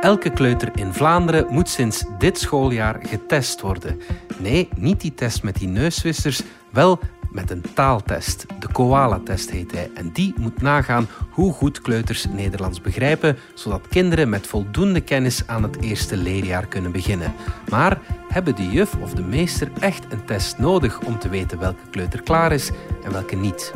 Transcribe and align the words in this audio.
Elke 0.00 0.30
kleuter 0.30 0.70
in 0.74 0.92
Vlaanderen 0.92 1.46
moet 1.48 1.68
sinds 1.68 2.04
dit 2.18 2.38
schooljaar 2.38 3.00
getest 3.02 3.60
worden. 3.60 4.00
Nee, 4.38 4.68
niet 4.76 5.00
die 5.00 5.14
test 5.14 5.42
met 5.42 5.54
die 5.54 5.68
neuswissers, 5.68 6.42
wel 6.70 6.98
met 7.30 7.50
een 7.50 7.64
taaltest. 7.74 8.46
De 8.58 8.72
Koala-test 8.72 9.50
heet 9.50 9.72
hij. 9.72 9.90
En 9.94 10.10
die 10.12 10.34
moet 10.36 10.62
nagaan 10.62 11.08
hoe 11.30 11.52
goed 11.52 11.80
kleuters 11.80 12.26
Nederlands 12.26 12.80
begrijpen, 12.80 13.36
zodat 13.54 13.88
kinderen 13.88 14.28
met 14.28 14.46
voldoende 14.46 15.00
kennis 15.00 15.46
aan 15.46 15.62
het 15.62 15.82
eerste 15.82 16.16
leerjaar 16.16 16.66
kunnen 16.66 16.92
beginnen. 16.92 17.32
Maar 17.68 17.98
hebben 18.28 18.56
de 18.56 18.68
juf 18.68 18.94
of 18.94 19.14
de 19.14 19.22
meester 19.22 19.70
echt 19.80 20.12
een 20.12 20.24
test 20.24 20.58
nodig 20.58 21.00
om 21.00 21.18
te 21.18 21.28
weten 21.28 21.58
welke 21.58 21.88
kleuter 21.90 22.22
klaar 22.22 22.52
is 22.52 22.70
en 23.04 23.12
welke 23.12 23.36
niet? 23.36 23.72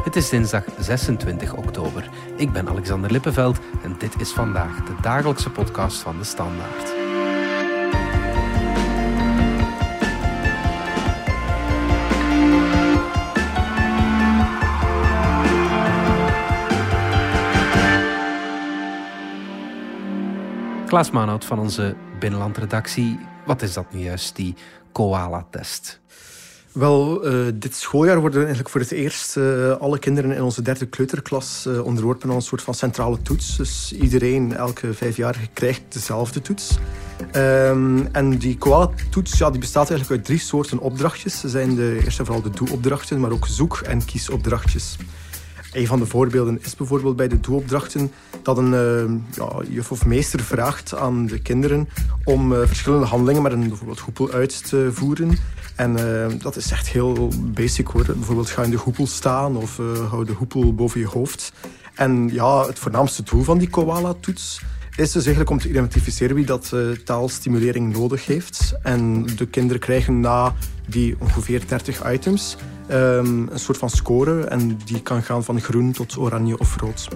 Het 0.00 0.16
is 0.16 0.28
dinsdag 0.28 0.64
26 0.78 1.54
oktober. 1.54 2.10
Ik 2.36 2.52
ben 2.52 2.68
Alexander 2.68 3.10
Lippenveld 3.10 3.58
en 3.82 3.96
dit 3.98 4.20
is 4.20 4.32
vandaag 4.32 4.84
de 4.84 4.94
dagelijkse 5.02 5.50
podcast 5.50 5.96
van 5.98 6.18
de 6.18 6.24
Standaard. 6.24 6.98
Klaas 20.86 21.10
Maanhout 21.10 21.44
van 21.44 21.58
onze 21.58 21.96
binnenlandredactie. 22.18 23.18
Wat 23.46 23.62
is 23.62 23.72
dat 23.72 23.92
nu 23.92 24.00
juist, 24.00 24.36
die 24.36 24.54
koala-test? 24.92 26.00
Wel, 26.72 27.26
uh, 27.32 27.46
dit 27.54 27.74
schooljaar 27.74 28.20
worden 28.20 28.38
eigenlijk 28.38 28.68
voor 28.68 28.80
het 28.80 28.92
eerst 28.92 29.36
uh, 29.36 29.72
alle 29.72 29.98
kinderen 29.98 30.32
in 30.32 30.42
onze 30.42 30.62
derde 30.62 30.86
kleuterklas 30.86 31.64
uh, 31.68 31.84
onderworpen 31.84 32.30
aan 32.30 32.36
een 32.36 32.42
soort 32.42 32.62
van 32.62 32.74
centrale 32.74 33.22
toets. 33.22 33.56
Dus 33.56 33.92
iedereen, 33.92 34.56
elke 34.56 34.94
vijfjarige, 34.94 35.48
krijgt 35.52 35.82
dezelfde 35.88 36.40
toets. 36.40 36.78
Um, 37.36 38.08
en 38.12 38.38
die 38.38 38.58
koala-toets 38.58 39.38
ja, 39.38 39.50
die 39.50 39.60
bestaat 39.60 39.90
eigenlijk 39.90 40.20
uit 40.20 40.24
drie 40.24 40.38
soorten 40.38 40.78
opdrachtjes. 40.78 41.40
Ze 41.40 41.48
zijn 41.48 41.74
de, 41.74 42.00
eerst 42.04 42.18
en 42.18 42.24
vooral 42.24 42.42
de 42.42 42.50
doe-opdrachten, 42.50 43.20
maar 43.20 43.30
ook 43.30 43.46
zoek- 43.46 43.80
en 43.80 44.04
kiesopdrachtjes. 44.04 44.96
Een 45.72 45.86
van 45.86 45.98
de 45.98 46.06
voorbeelden 46.06 46.58
is 46.62 46.76
bijvoorbeeld 46.76 47.16
bij 47.16 47.28
de 47.28 47.40
doe-opdrachten 47.40 48.12
dat 48.42 48.58
een 48.58 49.24
ja, 49.34 49.48
juf 49.68 49.90
of 49.90 50.06
meester 50.06 50.40
vraagt 50.40 50.94
aan 50.94 51.26
de 51.26 51.38
kinderen 51.38 51.88
om 52.24 52.52
verschillende 52.66 53.06
handelingen 53.06 53.42
met 53.42 53.52
een 53.52 53.68
bijvoorbeeld 53.68 54.00
hoepel 54.00 54.30
uit 54.30 54.68
te 54.68 54.88
voeren. 54.92 55.38
En 55.80 55.98
uh, 55.98 56.26
dat 56.38 56.56
is 56.56 56.70
echt 56.70 56.88
heel 56.88 57.28
basic 57.36 57.86
hoor. 57.86 58.04
Bijvoorbeeld 58.04 58.50
ga 58.50 58.62
in 58.62 58.70
de 58.70 58.76
hoepel 58.76 59.06
staan 59.06 59.56
of 59.56 59.78
uh, 59.78 60.10
hou 60.10 60.24
de 60.24 60.32
hoepel 60.32 60.74
boven 60.74 61.00
je 61.00 61.06
hoofd. 61.06 61.52
En 61.94 62.28
ja, 62.32 62.66
het 62.66 62.78
voornaamste 62.78 63.22
doel 63.22 63.42
van 63.42 63.58
die 63.58 63.68
koala-toets 63.68 64.62
is 64.96 65.12
dus 65.12 65.26
eigenlijk 65.26 65.50
om 65.50 65.58
te 65.58 65.68
identificeren 65.68 66.36
wie 66.36 66.46
dat 66.46 66.70
uh, 66.74 66.90
taalstimulering 66.90 67.92
nodig 67.92 68.26
heeft. 68.26 68.74
En 68.82 69.26
de 69.36 69.46
kinderen 69.46 69.80
krijgen 69.80 70.20
na 70.20 70.54
die 70.88 71.16
ongeveer 71.20 71.62
30 71.66 72.12
items 72.12 72.56
um, 72.90 73.48
een 73.48 73.58
soort 73.58 73.78
van 73.78 73.90
score. 73.90 74.44
En 74.44 74.78
die 74.84 75.02
kan 75.02 75.22
gaan 75.22 75.44
van 75.44 75.60
groen 75.60 75.92
tot 75.92 76.16
oranje 76.16 76.58
of 76.58 76.76
rood. 76.76 77.08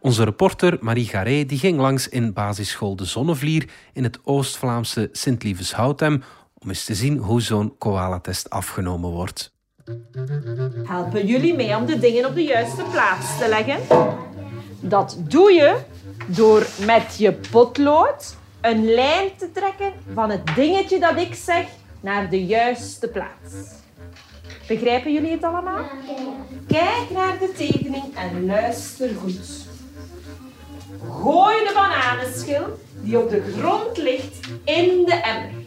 Onze 0.00 0.24
reporter 0.24 0.78
Marie 0.80 1.06
Garé 1.06 1.44
die 1.44 1.58
ging 1.58 1.78
langs 1.78 2.08
in 2.08 2.32
basisschool 2.32 2.96
De 2.96 3.04
Zonnevlier 3.04 3.68
in 3.92 4.02
het 4.02 4.18
Oost-Vlaamse 4.24 5.08
Sint-Lievens-Houtem 5.12 6.22
om 6.54 6.68
eens 6.68 6.84
te 6.84 6.94
zien 6.94 7.18
hoe 7.18 7.40
zo'n 7.40 7.74
koalatest 7.78 8.50
afgenomen 8.50 9.10
wordt. 9.10 9.54
Helpen 10.82 11.26
jullie 11.26 11.54
mee 11.54 11.76
om 11.76 11.86
de 11.86 11.98
dingen 11.98 12.26
op 12.26 12.34
de 12.34 12.42
juiste 12.42 12.82
plaats 12.92 13.38
te 13.38 13.48
leggen? 13.48 13.78
Dat 14.88 15.16
doe 15.18 15.52
je 15.52 15.76
door 16.26 16.66
met 16.86 17.16
je 17.18 17.32
potlood 17.32 18.36
een 18.60 18.84
lijn 18.84 19.28
te 19.36 19.50
trekken 19.52 19.92
van 20.14 20.30
het 20.30 20.54
dingetje 20.54 21.00
dat 21.00 21.16
ik 21.16 21.34
zeg 21.34 21.66
naar 22.00 22.30
de 22.30 22.46
juiste 22.46 23.08
plaats. 23.08 23.54
Begrijpen 24.68 25.12
jullie 25.12 25.30
het 25.30 25.42
allemaal? 25.44 25.84
Kijk 26.68 27.10
naar 27.10 27.38
de 27.38 27.52
tekening 27.56 28.16
en 28.16 28.46
luister 28.46 29.10
goed. 29.20 29.66
Gooi 31.22 31.56
de 31.56 31.72
bananenschil 31.74 32.78
die 33.00 33.18
op 33.18 33.30
de 33.30 33.54
grond 33.58 33.96
ligt 33.96 34.46
in 34.64 35.04
de 35.04 35.20
emmer. 35.24 35.64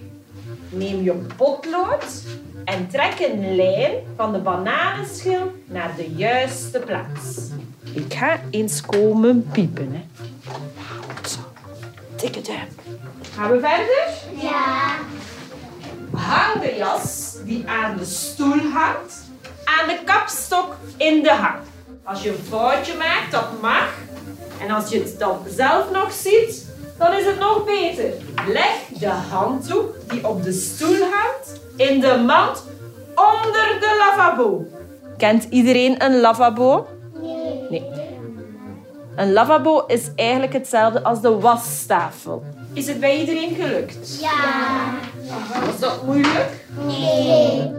Neem 0.69 1.03
je 1.03 1.13
potlood 1.35 2.23
en 2.65 2.87
trek 2.87 3.19
een 3.19 3.55
lijn 3.55 3.93
van 4.15 4.31
de 4.31 4.39
bananenschil 4.39 5.51
naar 5.65 5.95
de 5.95 6.11
juiste 6.15 6.79
plaats. 6.79 7.49
Ik 7.93 8.13
ga 8.13 8.39
eens 8.49 8.81
komen 8.81 9.47
piepen. 9.51 9.91
Hè. 9.91 10.01
Zo, 11.29 11.39
dikke 12.15 12.41
duim. 12.41 12.67
Gaan 13.35 13.51
we 13.51 13.59
verder? 13.59 14.07
Ja. 14.41 14.95
Hang 16.13 16.61
de 16.61 16.75
jas 16.77 17.35
die 17.45 17.67
aan 17.67 17.97
de 17.97 18.05
stoel 18.05 18.61
hangt 18.73 19.13
aan 19.63 19.87
de 19.87 19.99
kapstok 20.05 20.75
in 20.97 21.23
de 21.23 21.31
hang. 21.31 21.59
Als 22.03 22.23
je 22.23 22.29
een 22.29 22.43
foutje 22.49 22.97
maakt, 22.97 23.31
dat 23.31 23.61
mag, 23.61 23.93
en 24.61 24.71
als 24.71 24.89
je 24.89 24.99
het 24.99 25.19
dan 25.19 25.37
zelf 25.47 25.91
nog 25.91 26.11
ziet, 26.13 26.65
dan 26.97 27.13
is 27.13 27.25
het 27.25 27.39
nog 27.39 27.65
beter. 27.65 28.13
Leg 28.47 28.99
de 28.99 29.07
handdoek 29.07 29.95
die 30.07 30.27
op 30.27 30.43
de 30.43 30.51
stoel 30.51 30.97
hangt 30.99 31.59
in 31.75 31.99
de 31.99 32.23
mand 32.25 32.63
onder 33.15 33.79
de 33.79 33.97
lavabo. 33.99 34.65
Kent 35.17 35.47
iedereen 35.49 36.03
een 36.03 36.19
lavabo? 36.19 36.87
Nee. 37.69 37.83
Een 39.15 39.31
lavabo 39.31 39.85
is 39.85 40.09
eigenlijk 40.15 40.53
hetzelfde 40.53 41.03
als 41.03 41.21
de 41.21 41.29
wastafel. 41.29 42.43
Is 42.73 42.87
het 42.87 42.99
bij 42.99 43.19
iedereen 43.19 43.55
gelukt? 43.55 44.19
Ja. 44.21 44.95
Was 45.65 45.79
dat 45.79 46.05
moeilijk? 46.05 46.65
Nee. 46.85 47.71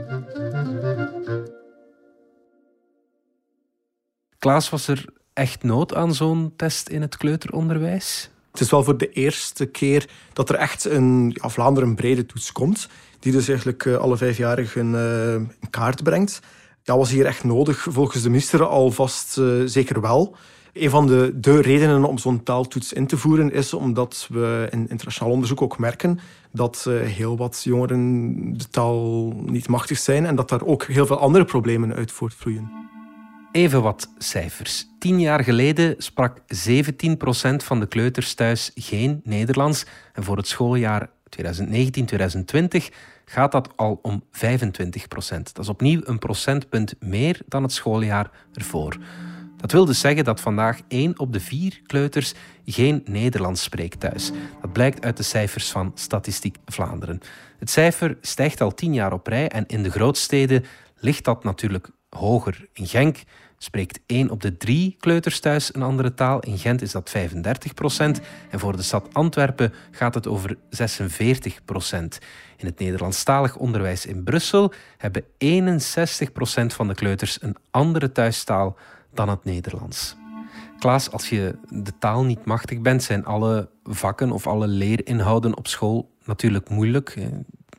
Klaas, 4.38 4.70
was 4.70 4.88
er 4.88 5.04
echt 5.32 5.62
nood 5.62 5.94
aan 5.94 6.14
zo'n 6.14 6.52
test 6.56 6.88
in 6.88 7.00
het 7.00 7.16
kleuteronderwijs? 7.16 8.30
Het 8.50 8.60
is 8.60 8.70
wel 8.70 8.84
voor 8.84 8.96
de 8.96 9.10
eerste 9.10 9.66
keer 9.66 10.08
dat 10.32 10.48
er 10.48 10.54
echt 10.54 10.84
een 10.84 11.30
ja, 11.34 11.48
Vlaanderen 11.48 11.94
brede 11.94 12.26
toets 12.26 12.52
komt, 12.52 12.88
die 13.18 13.32
dus 13.32 13.48
eigenlijk 13.48 13.84
uh, 13.84 13.96
alle 13.96 14.16
vijfjarigen 14.16 14.92
uh, 14.92 15.34
in 15.34 15.70
kaart 15.70 16.02
brengt. 16.02 16.40
Dat 16.90 16.98
was 16.98 17.10
hier 17.10 17.26
echt 17.26 17.44
nodig, 17.44 17.86
volgens 17.90 18.22
de 18.22 18.28
minister 18.28 18.64
alvast 18.64 19.38
uh, 19.38 19.62
zeker 19.64 20.00
wel. 20.00 20.36
Een 20.72 20.90
van 20.90 21.06
de, 21.06 21.32
de 21.34 21.60
redenen 21.60 22.04
om 22.04 22.18
zo'n 22.18 22.42
taaltoets 22.42 22.92
in 22.92 23.06
te 23.06 23.16
voeren 23.16 23.52
is 23.52 23.74
omdat 23.74 24.26
we 24.30 24.68
in 24.70 24.88
internationaal 24.88 25.32
onderzoek 25.32 25.62
ook 25.62 25.78
merken 25.78 26.18
dat 26.52 26.88
heel 27.02 27.36
wat 27.36 27.60
jongeren 27.64 28.32
de 28.58 28.68
taal 28.68 29.32
niet 29.46 29.68
machtig 29.68 29.98
zijn 29.98 30.26
en 30.26 30.36
dat 30.36 30.48
daar 30.48 30.64
ook 30.64 30.84
heel 30.84 31.06
veel 31.06 31.18
andere 31.18 31.44
problemen 31.44 31.94
uit 31.94 32.12
voortvloeien. 32.12 32.70
Even 33.52 33.82
wat 33.82 34.08
cijfers. 34.18 34.86
Tien 34.98 35.20
jaar 35.20 35.44
geleden 35.44 35.94
sprak 35.98 36.38
17% 36.38 36.42
van 37.56 37.80
de 37.80 37.86
kleuters 37.86 38.34
thuis 38.34 38.70
geen 38.74 39.20
Nederlands. 39.24 39.86
En 40.12 40.24
voor 40.24 40.36
het 40.36 40.48
schooljaar 40.48 41.10
2019-2020 41.42 41.42
gaat 43.30 43.52
dat 43.52 43.72
al 43.76 43.98
om 44.02 44.24
25%. 44.32 44.32
Dat 45.52 45.58
is 45.58 45.68
opnieuw 45.68 46.00
een 46.04 46.18
procentpunt 46.18 46.94
meer 47.00 47.40
dan 47.46 47.62
het 47.62 47.72
schooljaar 47.72 48.30
ervoor. 48.52 48.96
Dat 49.56 49.72
wil 49.72 49.84
dus 49.84 50.00
zeggen 50.00 50.24
dat 50.24 50.40
vandaag 50.40 50.80
1 50.88 51.18
op 51.18 51.32
de 51.32 51.40
4 51.40 51.80
kleuters 51.86 52.34
geen 52.64 53.02
Nederlands 53.04 53.62
spreekt 53.62 54.00
thuis. 54.00 54.30
Dat 54.60 54.72
blijkt 54.72 55.04
uit 55.04 55.16
de 55.16 55.22
cijfers 55.22 55.70
van 55.70 55.92
Statistiek 55.94 56.56
Vlaanderen. 56.64 57.20
Het 57.58 57.70
cijfer 57.70 58.18
stijgt 58.20 58.60
al 58.60 58.74
10 58.74 58.94
jaar 58.94 59.12
op 59.12 59.26
rij 59.26 59.48
en 59.48 59.66
in 59.66 59.82
de 59.82 59.90
grootsteden 59.90 60.64
ligt 60.96 61.24
dat 61.24 61.44
natuurlijk 61.44 61.90
hoger. 62.08 62.68
In 62.72 62.86
Genk 62.86 63.16
spreekt 63.62 64.00
1 64.06 64.30
op 64.30 64.40
de 64.40 64.56
3 64.56 64.96
kleuters 64.98 65.40
thuis 65.40 65.74
een 65.74 65.82
andere 65.82 66.14
taal. 66.14 66.40
In 66.40 66.58
Gent 66.58 66.82
is 66.82 66.92
dat 66.92 67.10
35 67.10 67.74
procent. 67.74 68.20
En 68.50 68.58
voor 68.58 68.76
de 68.76 68.82
stad 68.82 69.08
Antwerpen 69.12 69.72
gaat 69.90 70.14
het 70.14 70.26
over 70.26 70.58
46 70.70 71.64
procent. 71.64 72.18
In 72.56 72.66
het 72.66 72.78
Nederlandstalig 72.78 73.56
onderwijs 73.56 74.06
in 74.06 74.22
Brussel 74.22 74.72
hebben 74.96 75.24
61 75.38 76.32
procent 76.32 76.72
van 76.72 76.88
de 76.88 76.94
kleuters 76.94 77.42
een 77.42 77.56
andere 77.70 78.12
thuistaal 78.12 78.76
dan 79.14 79.28
het 79.28 79.44
Nederlands. 79.44 80.16
Klaas, 80.78 81.10
als 81.10 81.28
je 81.28 81.58
de 81.68 81.92
taal 81.98 82.24
niet 82.24 82.44
machtig 82.44 82.80
bent, 82.80 83.02
zijn 83.02 83.24
alle 83.24 83.68
vakken 83.84 84.32
of 84.32 84.46
alle 84.46 84.66
leerinhouden 84.66 85.56
op 85.56 85.66
school 85.66 86.10
natuurlijk 86.24 86.68
moeilijk 86.68 87.16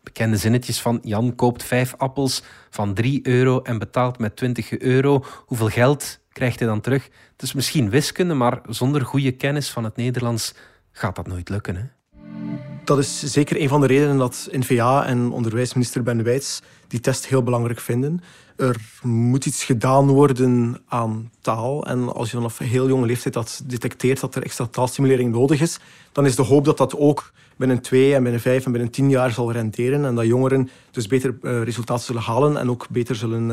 bekende 0.04 0.38
zinnetjes 0.38 0.82
van 0.82 1.00
Jan 1.04 1.36
koopt 1.36 1.64
vijf 1.64 1.94
appels 1.98 2.44
van 2.70 2.94
3 2.94 3.28
euro 3.28 3.62
en 3.62 3.78
betaalt 3.78 4.18
met 4.20 4.36
20 4.36 4.78
euro. 4.80 5.24
Hoeveel 5.46 5.70
geld 5.70 6.20
krijgt 6.32 6.60
hij 6.60 6.68
dan 6.68 6.82
terug? 6.82 7.04
Het 7.32 7.42
is 7.42 7.54
misschien 7.54 7.90
wiskunde, 7.90 8.34
maar 8.34 8.62
zonder 8.70 9.06
goede 9.06 9.32
kennis 9.32 9.70
van 9.70 9.84
het 9.84 9.96
Nederlands 9.96 10.54
gaat 10.92 11.16
dat 11.16 11.28
nooit 11.28 11.50
lukken. 11.50 11.76
Hè? 11.76 11.84
Dat 12.84 12.98
is 12.98 13.24
zeker 13.24 13.62
een 13.62 13.68
van 13.68 13.82
de 13.82 13.88
redenen 13.88 14.18
dat 14.18 14.48
NVA 14.52 15.06
en 15.06 15.32
onderwijsminister 15.32 16.04
Ben 16.04 16.24
Wijts 16.24 16.62
die 16.88 17.00
test 17.00 17.28
heel 17.28 17.44
belangrijk 17.44 17.80
vinden. 17.80 18.22
Er 18.62 18.76
moet 19.04 19.46
iets 19.46 19.64
gedaan 19.64 20.08
worden 20.08 20.78
aan 20.88 21.32
taal. 21.42 21.86
En 21.86 22.14
als 22.14 22.32
je 22.32 22.38
vanaf 22.38 22.60
een 22.60 22.66
heel 22.66 22.88
jonge 22.88 23.06
leeftijd 23.06 23.34
dat 23.34 23.62
detecteert 23.66 24.20
dat 24.20 24.36
er 24.36 24.44
extra 24.44 24.66
taalstimulering 24.66 25.32
nodig 25.32 25.62
is, 25.62 25.80
dan 26.12 26.26
is 26.26 26.36
de 26.36 26.42
hoop 26.42 26.66
dat 26.66 26.78
dat 26.78 26.98
ook 26.98 27.32
binnen 27.56 27.82
twee 27.82 28.16
en 28.16 28.24
binnen 28.24 28.42
vijf 28.42 28.66
en 28.66 28.72
binnen 28.72 28.92
tien 28.92 29.10
jaar 29.10 29.32
zal 29.32 29.52
renderen. 29.52 30.06
En 30.06 30.16
dat 30.16 30.26
jongeren 30.26 30.70
dus 30.92 31.08
beter 31.08 31.38
uh, 31.42 31.64
resultaten 31.64 32.04
zullen 32.04 32.22
halen 32.22 32.58
en 32.58 32.70
ook 32.70 32.88
beter 32.90 33.16
zullen 33.16 33.50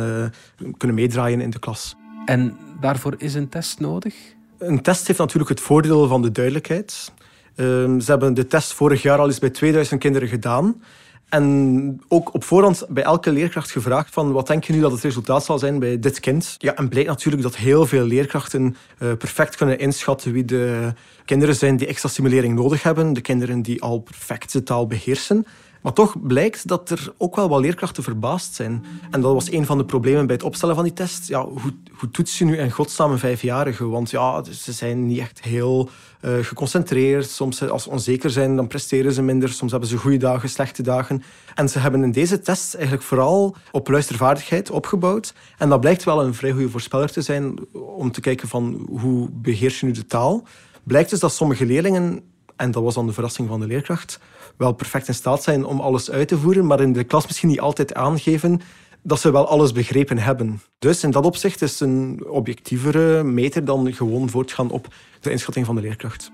uh, 0.60 0.68
kunnen 0.76 0.96
meedraaien 0.96 1.40
in 1.40 1.50
de 1.50 1.58
klas. 1.58 1.96
En 2.24 2.56
daarvoor 2.80 3.14
is 3.18 3.34
een 3.34 3.48
test 3.48 3.80
nodig? 3.80 4.14
Een 4.58 4.82
test 4.82 5.06
heeft 5.06 5.18
natuurlijk 5.18 5.50
het 5.50 5.60
voordeel 5.60 6.08
van 6.08 6.22
de 6.22 6.32
duidelijkheid. 6.32 7.12
Uh, 7.56 7.66
ze 7.98 8.04
hebben 8.04 8.34
de 8.34 8.46
test 8.46 8.72
vorig 8.72 9.02
jaar 9.02 9.18
al 9.18 9.26
eens 9.26 9.38
bij 9.38 9.50
2000 9.50 10.00
kinderen 10.00 10.28
gedaan. 10.28 10.82
En 11.28 12.02
ook 12.08 12.34
op 12.34 12.44
voorhand 12.44 12.86
bij 12.88 13.02
elke 13.02 13.32
leerkracht 13.32 13.70
gevraagd 13.70 14.12
van 14.12 14.32
wat 14.32 14.46
denk 14.46 14.64
je 14.64 14.72
nu 14.72 14.80
dat 14.80 14.92
het 14.92 15.02
resultaat 15.02 15.44
zal 15.44 15.58
zijn 15.58 15.78
bij 15.78 15.98
dit 15.98 16.20
kind? 16.20 16.54
Ja, 16.58 16.74
en 16.74 16.88
blijkt 16.88 17.08
natuurlijk 17.08 17.42
dat 17.42 17.56
heel 17.56 17.86
veel 17.86 18.04
leerkrachten 18.04 18.76
uh, 18.98 19.12
perfect 19.12 19.56
kunnen 19.56 19.78
inschatten 19.78 20.32
wie 20.32 20.44
de 20.44 20.92
kinderen 21.24 21.54
zijn 21.54 21.76
die 21.76 21.86
extra 21.86 22.08
stimulering 22.08 22.54
nodig 22.54 22.82
hebben. 22.82 23.12
De 23.12 23.20
kinderen 23.20 23.62
die 23.62 23.82
al 23.82 23.98
perfect 23.98 24.52
de 24.52 24.62
taal 24.62 24.86
beheersen. 24.86 25.46
Maar 25.82 25.92
toch 25.92 26.26
blijkt 26.26 26.68
dat 26.68 26.90
er 26.90 27.12
ook 27.16 27.36
wel 27.36 27.48
wat 27.48 27.60
leerkrachten 27.60 28.02
verbaasd 28.02 28.54
zijn. 28.54 28.84
En 29.10 29.20
dat 29.20 29.32
was 29.32 29.52
een 29.52 29.66
van 29.66 29.78
de 29.78 29.84
problemen 29.84 30.26
bij 30.26 30.34
het 30.34 30.44
opstellen 30.44 30.74
van 30.74 30.84
die 30.84 30.92
test. 30.92 31.28
Ja, 31.28 31.44
hoe, 31.44 31.72
hoe 31.98 32.10
toets 32.10 32.38
je 32.38 32.44
nu 32.44 32.56
in 32.56 32.70
godsnaam 32.70 33.10
een 33.10 33.18
vijfjarige? 33.18 33.88
Want 33.88 34.10
ja, 34.10 34.44
ze 34.44 34.72
zijn 34.72 35.06
niet 35.06 35.18
echt 35.18 35.42
heel 35.42 35.88
uh, 36.20 36.32
geconcentreerd. 36.40 37.30
Soms 37.30 37.68
als 37.68 37.82
ze 37.82 37.90
onzeker 37.90 38.30
zijn, 38.30 38.56
dan 38.56 38.66
presteren 38.66 39.12
ze 39.12 39.22
minder. 39.22 39.48
Soms 39.48 39.70
hebben 39.70 39.88
ze 39.88 39.96
goede 39.96 40.16
dagen, 40.16 40.48
slechte 40.48 40.82
dagen. 40.82 41.22
En 41.54 41.68
ze 41.68 41.78
hebben 41.78 42.02
in 42.02 42.12
deze 42.12 42.40
test 42.40 42.74
eigenlijk 42.74 43.04
vooral 43.04 43.56
op 43.70 43.88
luistervaardigheid 43.88 44.70
opgebouwd. 44.70 45.34
En 45.58 45.68
dat 45.68 45.80
blijkt 45.80 46.04
wel 46.04 46.24
een 46.24 46.34
vrij 46.34 46.52
goede 46.52 46.70
voorspeller 46.70 47.12
te 47.12 47.22
zijn 47.22 47.58
om 47.72 48.12
te 48.12 48.20
kijken 48.20 48.48
van 48.48 48.86
hoe 48.90 49.28
beheers 49.32 49.80
je 49.80 49.86
nu 49.86 49.92
de 49.92 50.06
taal. 50.06 50.46
Blijkt 50.82 51.10
dus 51.10 51.20
dat 51.20 51.32
sommige 51.32 51.66
leerlingen, 51.66 52.22
en 52.58 52.70
dat 52.70 52.82
was 52.82 52.94
dan 52.94 53.06
de 53.06 53.12
verrassing 53.12 53.48
van 53.48 53.60
de 53.60 53.66
leerkracht, 53.66 54.20
wel 54.56 54.72
perfect 54.72 55.08
in 55.08 55.14
staat 55.14 55.42
zijn 55.42 55.64
om 55.64 55.80
alles 55.80 56.10
uit 56.10 56.28
te 56.28 56.38
voeren, 56.38 56.66
maar 56.66 56.80
in 56.80 56.92
de 56.92 57.04
klas 57.04 57.26
misschien 57.26 57.48
niet 57.48 57.60
altijd 57.60 57.94
aangeven 57.94 58.60
dat 59.02 59.20
ze 59.20 59.32
wel 59.32 59.48
alles 59.48 59.72
begrepen 59.72 60.18
hebben. 60.18 60.62
Dus 60.78 61.02
in 61.02 61.10
dat 61.10 61.24
opzicht 61.24 61.62
is 61.62 61.70
het 61.70 61.80
een 61.80 62.24
objectievere 62.28 63.22
meter 63.22 63.64
dan 63.64 63.92
gewoon 63.92 64.30
voortgaan 64.30 64.70
op 64.70 64.88
de 65.20 65.30
inschatting 65.30 65.66
van 65.66 65.74
de 65.74 65.80
leerkracht. 65.80 66.30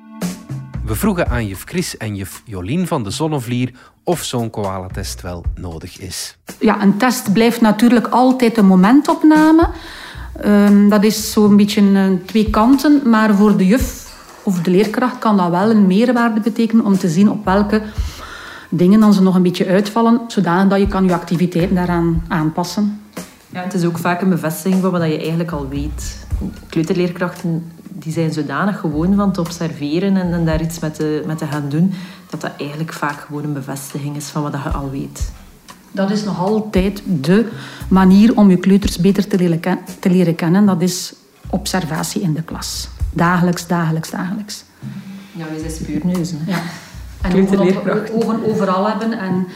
We 0.84 0.94
vroegen 0.94 1.28
aan 1.28 1.46
juf 1.46 1.62
Chris 1.64 1.96
en 1.96 2.16
juf 2.16 2.42
Jolien 2.44 2.86
van 2.86 3.02
de 3.02 3.10
Zonnevlier 3.10 3.72
of 4.02 4.22
zo'n 4.22 4.50
koala-test 4.50 5.20
wel 5.20 5.44
nodig 5.54 5.98
is. 5.98 6.36
Ja, 6.60 6.82
een 6.82 6.96
test 6.96 7.32
blijft 7.32 7.60
natuurlijk 7.60 8.06
altijd 8.06 8.56
een 8.56 8.66
momentopname. 8.66 9.68
Um, 10.44 10.88
dat 10.88 11.04
is 11.04 11.32
zo'n 11.32 11.56
beetje 11.56 11.80
uh, 11.80 12.06
twee 12.26 12.50
kanten, 12.50 13.02
maar 13.10 13.34
voor 13.34 13.56
de 13.56 13.66
juf 13.66 14.03
of 14.44 14.60
de 14.60 14.70
leerkracht 14.70 15.18
kan 15.18 15.36
dat 15.36 15.50
wel 15.50 15.70
een 15.70 15.86
meerwaarde 15.86 16.40
betekenen 16.40 16.84
om 16.84 16.98
te 16.98 17.08
zien 17.08 17.30
op 17.30 17.44
welke 17.44 17.82
dingen 18.68 19.00
dan 19.00 19.14
ze 19.14 19.22
nog 19.22 19.34
een 19.34 19.42
beetje 19.42 19.66
uitvallen, 19.66 20.20
zodanig 20.26 20.68
dat 20.68 20.78
je 20.78 20.88
kan 20.88 21.04
je 21.04 21.14
activiteiten 21.14 21.74
daaraan 21.74 22.24
aanpassen. 22.28 23.00
Ja, 23.50 23.62
het 23.62 23.74
is 23.74 23.84
ook 23.84 23.98
vaak 23.98 24.20
een 24.20 24.28
bevestiging 24.28 24.82
van 24.82 24.90
wat 24.90 25.02
je 25.02 25.18
eigenlijk 25.18 25.50
al 25.50 25.68
weet. 25.68 26.26
Kleuterleerkrachten 26.68 27.72
die 27.88 28.12
zijn 28.12 28.32
zodanig 28.32 28.80
gewoon 28.80 29.14
van 29.14 29.32
te 29.32 29.40
observeren 29.40 30.16
en, 30.16 30.32
en 30.32 30.44
daar 30.44 30.60
iets 30.60 30.78
mee 30.78 30.90
te, 30.90 31.22
met 31.26 31.38
te 31.38 31.46
gaan 31.46 31.68
doen, 31.68 31.92
dat 32.30 32.40
dat 32.40 32.50
eigenlijk 32.58 32.92
vaak 32.92 33.20
gewoon 33.20 33.44
een 33.44 33.52
bevestiging 33.52 34.16
is 34.16 34.26
van 34.26 34.42
wat 34.42 34.52
je 34.52 34.68
al 34.68 34.90
weet. 34.90 35.32
Dat 35.90 36.10
is 36.10 36.24
nog 36.24 36.38
altijd 36.38 37.02
de 37.20 37.48
manier 37.88 38.36
om 38.36 38.50
je 38.50 38.56
kleuters 38.56 38.98
beter 38.98 39.28
te 39.28 39.36
leren, 39.36 39.60
te 40.00 40.10
leren 40.10 40.34
kennen. 40.34 40.66
Dat 40.66 40.82
is 40.82 41.14
observatie 41.50 42.22
in 42.22 42.32
de 42.32 42.42
klas. 42.42 42.88
Dagelijks, 43.14 43.66
dagelijks, 43.66 44.10
dagelijks. 44.10 44.64
Ja, 45.32 45.44
we 45.52 45.58
zijn 45.58 45.70
spuurneuzen. 45.70 46.38
Ja. 46.46 46.62
En 47.22 47.48
ogen, 47.48 48.12
ogen 48.12 48.44
overal 48.44 48.88
hebben 48.88 49.18
en 49.18 49.46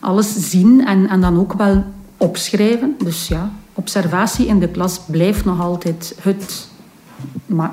alles 0.00 0.50
zien 0.50 0.86
en, 0.86 1.08
en 1.08 1.20
dan 1.20 1.38
ook 1.38 1.52
wel 1.52 1.84
opschrijven. 2.16 2.94
Dus 2.98 3.28
ja, 3.28 3.50
observatie 3.72 4.46
in 4.46 4.58
de 4.58 4.68
klas 4.68 5.00
blijft 5.06 5.44
nog 5.44 5.60
altijd 5.60 6.16
het, 6.20 6.68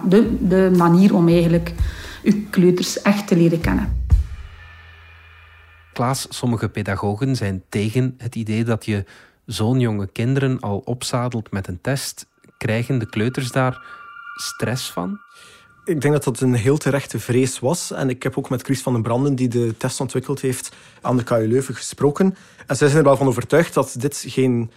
de, 0.09 0.47
de 0.47 0.71
manier 0.77 1.15
om 1.15 1.27
eigenlijk 1.27 1.73
uw 2.23 2.49
kleuters 2.49 3.01
echt 3.01 3.27
te 3.27 3.35
leren 3.35 3.61
kennen. 3.61 4.03
Klaas, 5.93 6.25
sommige 6.29 6.69
pedagogen 6.69 7.35
zijn 7.35 7.63
tegen 7.69 8.15
het 8.17 8.35
idee 8.35 8.63
dat 8.63 8.85
je 8.85 9.05
zo'n 9.45 9.79
jonge 9.79 10.07
kinderen 10.07 10.59
al 10.59 10.77
opzadelt 10.77 11.51
met 11.51 11.67
een 11.67 11.81
test. 11.81 12.27
Krijgen 12.57 12.99
de 12.99 13.09
kleuters 13.09 13.51
daar 13.51 13.81
stress 14.35 14.91
van? 14.91 15.19
Ik 15.85 16.01
denk 16.01 16.13
dat 16.13 16.23
dat 16.23 16.39
een 16.39 16.53
heel 16.53 16.77
terechte 16.77 17.19
vrees 17.19 17.59
was. 17.59 17.91
En 17.91 18.09
ik 18.09 18.23
heb 18.23 18.37
ook 18.37 18.49
met 18.49 18.61
Chris 18.61 18.81
van 18.81 18.93
den 18.93 19.01
Branden, 19.01 19.35
die 19.35 19.47
de 19.47 19.77
test 19.77 19.99
ontwikkeld 19.99 20.41
heeft, 20.41 20.71
aan 21.01 21.17
de 21.17 21.23
KU 21.23 21.47
Leuven 21.47 21.75
gesproken. 21.75 22.35
En 22.67 22.75
zij 22.75 22.87
zijn 22.87 22.99
er 22.99 23.07
wel 23.07 23.17
van 23.17 23.27
overtuigd 23.27 23.73
dat 23.73 23.95
dit 23.97 24.23
geen 24.27 24.71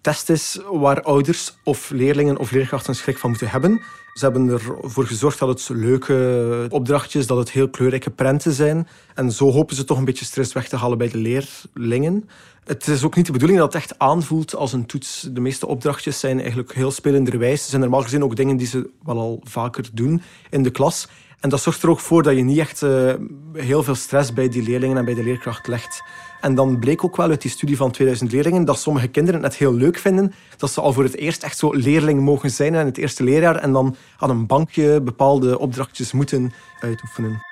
test 0.00 0.30
is 0.30 0.60
waar 0.72 1.02
ouders 1.02 1.58
of 1.64 1.90
leerlingen 1.90 2.38
of 2.38 2.50
leerkrachten 2.50 2.94
schrik 2.94 3.18
van 3.18 3.30
moeten 3.30 3.48
hebben. 3.48 3.80
Ze 4.14 4.24
hebben 4.24 4.48
ervoor 4.48 5.06
gezorgd 5.06 5.38
dat 5.38 5.48
het 5.48 5.68
leuke 5.68 6.66
opdrachtjes, 6.70 7.26
dat 7.26 7.38
het 7.38 7.50
heel 7.50 7.68
kleurrijke 7.68 8.10
prenten 8.10 8.52
zijn. 8.52 8.88
En 9.14 9.32
zo 9.32 9.50
hopen 9.50 9.76
ze 9.76 9.84
toch 9.84 9.98
een 9.98 10.04
beetje 10.04 10.24
stress 10.24 10.52
weg 10.52 10.68
te 10.68 10.76
halen 10.76 10.98
bij 10.98 11.08
de 11.08 11.18
leerlingen. 11.18 12.28
Het 12.64 12.88
is 12.88 13.04
ook 13.04 13.16
niet 13.16 13.26
de 13.26 13.32
bedoeling 13.32 13.58
dat 13.58 13.72
het 13.72 13.82
echt 13.82 13.98
aanvoelt 13.98 14.54
als 14.54 14.72
een 14.72 14.86
toets. 14.86 15.28
De 15.32 15.40
meeste 15.40 15.66
opdrachtjes 15.66 16.20
zijn 16.20 16.40
eigenlijk 16.40 16.74
heel 16.74 16.90
spelenderwijs. 16.90 17.62
Er 17.62 17.68
zijn 17.68 17.80
normaal 17.80 18.02
gezien 18.02 18.24
ook 18.24 18.36
dingen 18.36 18.56
die 18.56 18.66
ze 18.66 18.90
wel 19.04 19.18
al 19.18 19.40
vaker 19.44 19.88
doen 19.92 20.22
in 20.50 20.62
de 20.62 20.70
klas. 20.70 21.08
En 21.40 21.48
dat 21.48 21.62
zorgt 21.62 21.82
er 21.82 21.90
ook 21.90 22.00
voor 22.00 22.22
dat 22.22 22.36
je 22.36 22.42
niet 22.42 22.58
echt 22.58 22.82
uh, 22.82 23.14
heel 23.52 23.82
veel 23.82 23.94
stress 23.94 24.32
bij 24.32 24.48
die 24.48 24.62
leerlingen 24.62 24.96
en 24.96 25.04
bij 25.04 25.14
de 25.14 25.22
leerkracht 25.22 25.66
legt. 25.66 26.02
En 26.40 26.54
dan 26.54 26.78
bleek 26.78 27.04
ook 27.04 27.16
wel 27.16 27.30
uit 27.30 27.42
die 27.42 27.50
studie 27.50 27.76
van 27.76 27.90
2000 27.90 28.32
leerlingen 28.32 28.64
dat 28.64 28.78
sommige 28.78 29.08
kinderen 29.08 29.42
het 29.42 29.56
heel 29.56 29.74
leuk 29.74 29.98
vinden 29.98 30.32
dat 30.56 30.70
ze 30.70 30.80
al 30.80 30.92
voor 30.92 31.02
het 31.02 31.16
eerst 31.16 31.42
echt 31.42 31.58
zo 31.58 31.72
leerling 31.72 32.20
mogen 32.20 32.50
zijn 32.50 32.74
in 32.74 32.86
het 32.86 32.98
eerste 32.98 33.24
leerjaar 33.24 33.56
en 33.56 33.72
dan 33.72 33.96
aan 34.18 34.30
een 34.30 34.46
bankje 34.46 35.00
bepaalde 35.00 35.58
opdrachtjes 35.58 36.12
moeten 36.12 36.52
uitoefenen. 36.80 37.42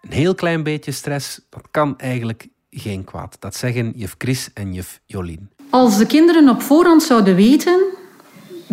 Een 0.00 0.12
heel 0.12 0.34
klein 0.34 0.62
beetje 0.62 0.92
stress, 0.92 1.40
dat 1.48 1.62
kan 1.70 1.98
eigenlijk 1.98 2.48
geen 2.70 3.04
kwaad. 3.04 3.36
Dat 3.38 3.54
zeggen 3.54 3.92
juf 3.96 4.14
Chris 4.18 4.50
en 4.54 4.72
juf 4.72 5.00
Jolien. 5.06 5.50
Als 5.70 5.98
de 5.98 6.06
kinderen 6.06 6.48
op 6.48 6.62
voorhand 6.62 7.02
zouden 7.02 7.34
weten, 7.34 7.91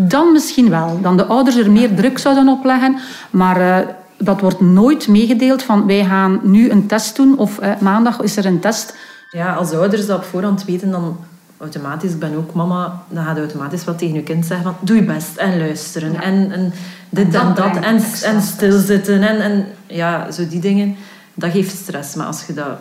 dan 0.07 0.31
misschien 0.31 0.69
wel. 0.69 1.01
Dan 1.01 1.17
de 1.17 1.25
ouders 1.25 1.55
er 1.55 1.71
meer 1.71 1.95
druk 1.95 2.17
zouden 2.17 2.47
opleggen. 2.47 2.97
Maar 3.29 3.59
uh, 3.61 3.77
dat 4.17 4.41
wordt 4.41 4.61
nooit 4.61 5.07
meegedeeld 5.07 5.63
van 5.63 5.85
wij 5.85 6.05
gaan 6.05 6.39
nu 6.43 6.69
een 6.69 6.87
test 6.87 7.15
doen 7.15 7.37
of 7.37 7.61
uh, 7.61 7.79
maandag 7.79 8.21
is 8.21 8.37
er 8.37 8.45
een 8.45 8.59
test. 8.59 8.97
Ja, 9.31 9.53
als 9.53 9.71
ouders 9.71 10.05
dat 10.05 10.17
op 10.17 10.23
voorhand 10.23 10.65
weten, 10.65 10.91
dan 10.91 11.17
automatisch, 11.57 12.11
ik 12.11 12.19
ben 12.19 12.35
ook 12.35 12.53
mama, 12.53 13.03
dan 13.09 13.23
gaat 13.23 13.37
automatisch 13.37 13.83
wat 13.83 13.97
tegen 13.97 14.15
je 14.15 14.23
kind 14.23 14.45
zeggen 14.45 14.65
van 14.65 14.75
doe 14.81 14.95
je 14.95 15.03
best 15.03 15.37
en 15.37 15.57
luisteren 15.57 16.21
en, 16.21 16.51
en 16.51 16.73
dit 17.09 17.35
en, 17.35 17.53
dat 17.53 17.75
en, 17.75 18.01
en 18.23 18.41
stilzitten 18.41 19.23
en, 19.23 19.41
en 19.41 19.65
ja, 19.87 20.31
zo 20.31 20.47
die 20.47 20.59
dingen. 20.59 20.95
Dat 21.33 21.51
geeft 21.51 21.77
stress, 21.77 22.15
maar 22.15 22.25
als 22.25 22.45
je 22.45 22.53
dat 22.53 22.77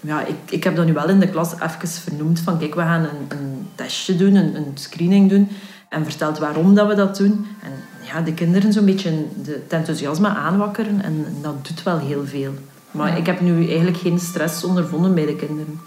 ja, 0.00 0.24
ik, 0.24 0.36
ik 0.48 0.64
heb 0.64 0.76
dat 0.76 0.86
nu 0.86 0.92
wel 0.92 1.08
in 1.08 1.20
de 1.20 1.28
klas 1.28 1.52
even 1.52 1.88
vernoemd 1.88 2.40
van 2.40 2.58
kijk, 2.58 2.74
we 2.74 2.80
gaan 2.80 3.02
een, 3.02 3.38
een 3.38 3.68
testje 3.74 4.16
doen, 4.16 4.34
een, 4.34 4.56
een 4.56 4.70
screening 4.74 5.30
doen 5.30 5.48
en 5.92 6.04
verteld 6.04 6.38
waarom 6.38 6.74
dat 6.74 6.88
we 6.88 6.94
dat 6.94 7.16
doen. 7.16 7.46
En 7.62 7.72
ja, 8.00 8.20
de 8.20 8.34
kinderen 8.34 8.72
zo'n 8.72 8.84
beetje 8.84 9.10
de, 9.42 9.52
het 9.52 9.72
enthousiasme 9.72 10.28
aanwakkeren 10.28 11.02
en 11.02 11.26
dat 11.42 11.66
doet 11.66 11.82
wel 11.82 11.98
heel 11.98 12.26
veel. 12.26 12.52
Maar 12.90 13.18
ik 13.18 13.26
heb 13.26 13.40
nu 13.40 13.68
eigenlijk 13.68 13.96
geen 13.96 14.18
stress 14.18 14.64
ondervonden 14.64 15.14
bij 15.14 15.26
de 15.26 15.36
kinderen. 15.36 15.80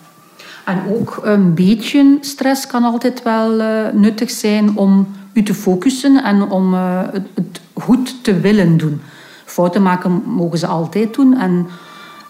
En 0.66 0.82
ook 0.90 1.20
een 1.24 1.54
beetje 1.54 2.18
stress 2.22 2.68
kan 2.68 2.84
altijd 2.84 3.24
wel 3.24 3.60
uh, 3.60 3.88
nuttig 3.94 4.30
zijn 4.30 4.78
om 4.78 5.08
u 5.34 5.44
te 5.44 5.54
focussen 5.54 6.24
en 6.24 6.42
om 6.42 6.74
uh, 6.74 7.02
het, 7.12 7.28
het, 7.34 7.62
goed 7.74 8.24
te 8.24 8.40
willen 8.40 8.78
doen. 8.78 9.02
Fouten 9.46 9.82
maken 9.82 10.24
mogen 10.26 10.58
ze 10.58 10.68
altijd 10.68 11.14
doen. 11.14 11.38
En 11.38 11.68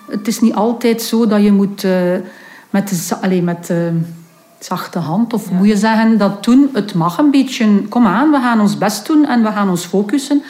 het 0.10 0.28
is 0.28 0.40
niet 0.40 0.54
altijd 0.54 1.02
zo 1.02 1.28
dat 1.28 1.44
je 1.44 1.52
moet 1.52 1.84
uh, 1.84 2.16
met, 2.70 2.90
de, 2.90 3.16
allez, 3.22 3.42
met 3.42 3.74
zachte 4.66 5.00
hand, 5.00 5.34
of 5.34 5.52
moet 5.52 5.68
je 5.68 5.78
zeggen, 5.78 6.18
dat 6.18 6.44
doen. 6.44 6.70
Het 6.74 6.94
mag 6.94 7.18
een 7.18 7.32
beetje, 7.32 7.88
kom 7.88 8.06
aan, 8.06 8.32
we 8.32 8.38
gaan 8.38 8.60
ons 8.60 8.78
best 8.78 9.08
doen 9.08 9.26
en 9.26 9.44
we 9.44 9.52
gaan 9.52 9.70
ons 9.70 9.86
focussen. 9.86 10.44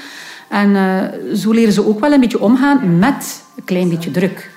En 0.50 0.70
uh, 0.70 1.36
zo 1.36 1.52
leren 1.52 1.74
ze 1.74 1.88
ook 1.88 2.00
wel 2.00 2.12
een 2.12 2.20
beetje 2.20 2.40
omgaan 2.40 3.00
met 3.00 3.44
een 3.56 3.64
klein 3.64 3.90
beetje 3.90 4.12
druk. 4.12 4.54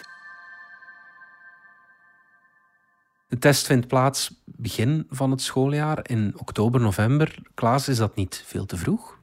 De 3.29 3.39
test 3.39 3.67
vindt 3.67 3.87
plaats 3.87 4.35
begin 4.45 5.07
van 5.11 5.31
het 5.31 5.43
schooljaar, 5.43 5.99
in 6.03 6.35
oktober, 6.37 6.81
november. 6.81 7.39
Klaas, 7.55 7.89
is 7.89 7.97
dat 7.97 8.17
niet 8.17 8.43
veel 8.47 8.67
te 8.67 8.77
vroeg? 8.77 9.19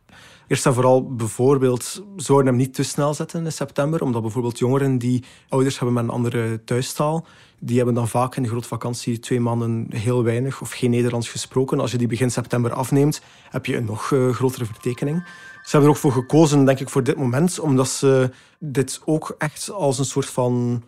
Eerst 0.48 0.66
en 0.66 0.74
vooral 0.74 1.16
bijvoorbeeld 1.16 2.04
zouden 2.16 2.48
hem 2.48 2.56
niet 2.56 2.74
te 2.74 2.84
snel 2.84 3.14
zetten 3.14 3.46
in 3.46 3.52
september, 3.52 4.02
omdat 4.02 4.22
bijvoorbeeld 4.22 4.60
jongeren 4.60 4.98
die 4.98 5.24
ouders 5.50 5.80
hebben 5.80 5.94
met 5.94 6.04
een 6.04 6.10
andere 6.10 6.64
thuistaal, 6.64 7.26
die 7.60 7.78
hebben 7.78 7.96
dan 7.96 8.08
vaak 8.08 8.36
in 8.36 8.44
de 8.44 8.50
grote 8.50 8.68
vakantie 8.68 9.20
twee 9.20 9.40
maanden 9.40 9.88
heel 9.90 10.24
weinig 10.24 10.62
of 10.62 10.72
geen 10.72 10.90
Nederlands 10.90 11.30
gesproken. 11.30 11.80
Als 11.80 11.92
je 11.92 11.98
die 11.98 12.08
begin 12.08 12.32
september 12.32 12.74
afneemt, 12.74 13.22
heb 13.50 13.66
je 13.66 13.78
een 13.78 13.86
nog 13.86 14.12
uh, 14.12 14.34
grotere 14.34 14.66
vertekening. 14.66 15.24
Ze 15.64 15.72
hebben 15.72 15.90
er 15.90 15.96
ook 15.96 16.02
voor 16.02 16.12
gekozen, 16.12 16.66
denk 16.66 16.80
ik, 16.80 16.90
voor 16.90 17.04
dit 17.04 17.18
moment, 17.18 17.60
omdat 17.60 17.88
ze 17.88 18.32
dit 18.60 19.02
ook 19.06 19.36
echt 19.38 19.72
als 19.72 20.00
een 20.00 20.06
soort 20.06 20.30
van 20.30 20.84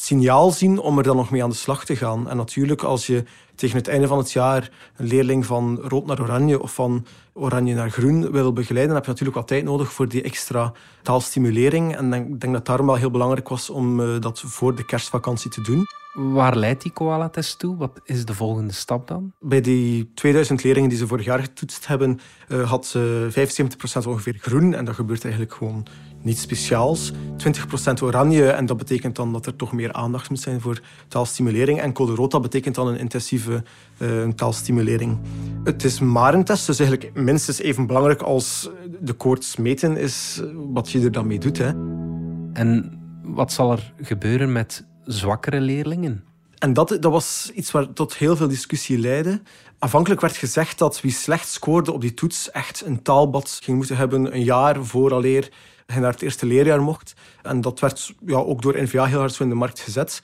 signaal 0.00 0.50
zien 0.50 0.78
om 0.78 0.98
er 0.98 1.04
dan 1.04 1.16
nog 1.16 1.30
mee 1.30 1.42
aan 1.42 1.50
de 1.50 1.56
slag 1.56 1.84
te 1.84 1.96
gaan. 1.96 2.28
En 2.28 2.36
natuurlijk, 2.36 2.82
als 2.82 3.06
je 3.06 3.24
tegen 3.54 3.76
het 3.76 3.88
einde 3.88 4.06
van 4.06 4.18
het 4.18 4.32
jaar 4.32 4.70
een 4.96 5.06
leerling 5.06 5.46
van 5.46 5.78
rood 5.82 6.06
naar 6.06 6.20
oranje 6.20 6.62
of 6.62 6.74
van 6.74 7.06
oranje 7.32 7.74
naar 7.74 7.90
groen 7.90 8.30
wil 8.30 8.52
begeleiden, 8.52 8.94
heb 8.94 9.04
je 9.04 9.10
natuurlijk 9.10 9.38
wat 9.38 9.48
tijd 9.48 9.64
nodig 9.64 9.92
voor 9.92 10.08
die 10.08 10.22
extra 10.22 10.72
taalstimulering. 11.02 11.96
En 11.96 12.12
ik 12.12 12.26
denk 12.26 12.40
dat 12.40 12.54
het 12.54 12.64
daarom 12.64 12.86
wel 12.86 12.94
heel 12.94 13.10
belangrijk 13.10 13.48
was 13.48 13.70
om 13.70 14.00
eh, 14.00 14.20
dat 14.20 14.40
voor 14.40 14.74
de 14.74 14.84
kerstvakantie 14.84 15.50
te 15.50 15.60
doen. 15.60 15.86
Waar 16.12 16.56
leidt 16.56 16.82
die 16.82 16.92
koala-test 16.92 17.58
toe? 17.58 17.76
Wat 17.76 18.00
is 18.04 18.24
de 18.24 18.34
volgende 18.34 18.72
stap 18.72 19.08
dan? 19.08 19.32
Bij 19.40 19.60
die 19.60 20.10
2000 20.14 20.62
leerlingen 20.62 20.88
die 20.88 20.98
ze 20.98 21.06
vorig 21.06 21.24
jaar 21.24 21.38
getoetst 21.38 21.86
hebben, 21.86 22.20
uh, 22.48 22.70
had 22.70 22.86
ze 22.86 23.28
75% 23.30 24.06
ongeveer 24.06 24.36
groen. 24.40 24.74
En 24.74 24.84
dat 24.84 24.94
gebeurt 24.94 25.22
eigenlijk 25.22 25.54
gewoon 25.54 25.86
niets 26.22 26.40
speciaals. 26.40 27.12
20% 27.12 28.02
oranje 28.02 28.50
en 28.50 28.66
dat 28.66 28.76
betekent 28.76 29.16
dan 29.16 29.32
dat 29.32 29.46
er 29.46 29.56
toch 29.56 29.72
meer 29.72 29.92
aandacht 29.92 30.30
moet 30.30 30.40
zijn 30.40 30.60
voor 30.60 30.80
taalstimulering. 31.08 31.80
En 31.80 31.92
code 31.92 32.14
rood, 32.14 32.30
dat 32.30 32.42
betekent 32.42 32.74
dan 32.74 32.86
een 32.86 32.98
intensieve 32.98 33.62
uh, 33.98 34.28
taalstimulering. 34.28 35.18
Het 35.64 35.84
is 35.84 36.00
maar 36.00 36.34
een 36.34 36.44
test, 36.44 36.66
dus 36.66 36.78
eigenlijk 36.78 37.14
minstens 37.14 37.58
even 37.58 37.86
belangrijk 37.86 38.22
als 38.22 38.70
de 39.00 39.12
koorts 39.12 39.56
meten 39.56 39.96
is 39.96 40.42
wat 40.54 40.90
je 40.90 41.00
er 41.00 41.12
dan 41.12 41.26
mee 41.26 41.38
doet. 41.38 41.58
Hè. 41.58 41.68
En 42.52 43.00
wat 43.22 43.52
zal 43.52 43.72
er 43.72 43.92
gebeuren 44.00 44.52
met 44.52 44.86
zwakkere 45.04 45.60
leerlingen? 45.60 46.24
En 46.58 46.72
dat, 46.72 46.88
dat 46.88 47.12
was 47.12 47.50
iets 47.54 47.70
waar 47.70 47.92
tot 47.92 48.16
heel 48.16 48.36
veel 48.36 48.48
discussie 48.48 48.98
leidde. 48.98 49.42
Aanvankelijk 49.78 50.20
werd 50.20 50.36
gezegd 50.36 50.78
dat 50.78 51.00
wie 51.00 51.12
slecht 51.12 51.48
scoorde 51.48 51.92
op 51.92 52.00
die 52.00 52.14
toets 52.14 52.50
echt 52.50 52.86
een 52.86 53.02
taalbad 53.02 53.58
ging 53.62 53.76
moeten 53.76 53.96
hebben 53.96 54.34
een 54.34 54.44
jaar 54.44 54.84
vooraleer 54.84 55.50
hij 55.92 56.00
naar 56.00 56.12
het 56.12 56.22
eerste 56.22 56.46
leerjaar 56.46 56.82
mocht. 56.82 57.14
En 57.42 57.60
dat 57.60 57.80
werd 57.80 58.14
ja, 58.26 58.36
ook 58.36 58.62
door 58.62 58.82
NVA 58.82 59.04
heel 59.04 59.18
hard 59.18 59.32
zo 59.32 59.42
in 59.42 59.48
de 59.48 59.54
markt 59.54 59.80
gezet. 59.80 60.22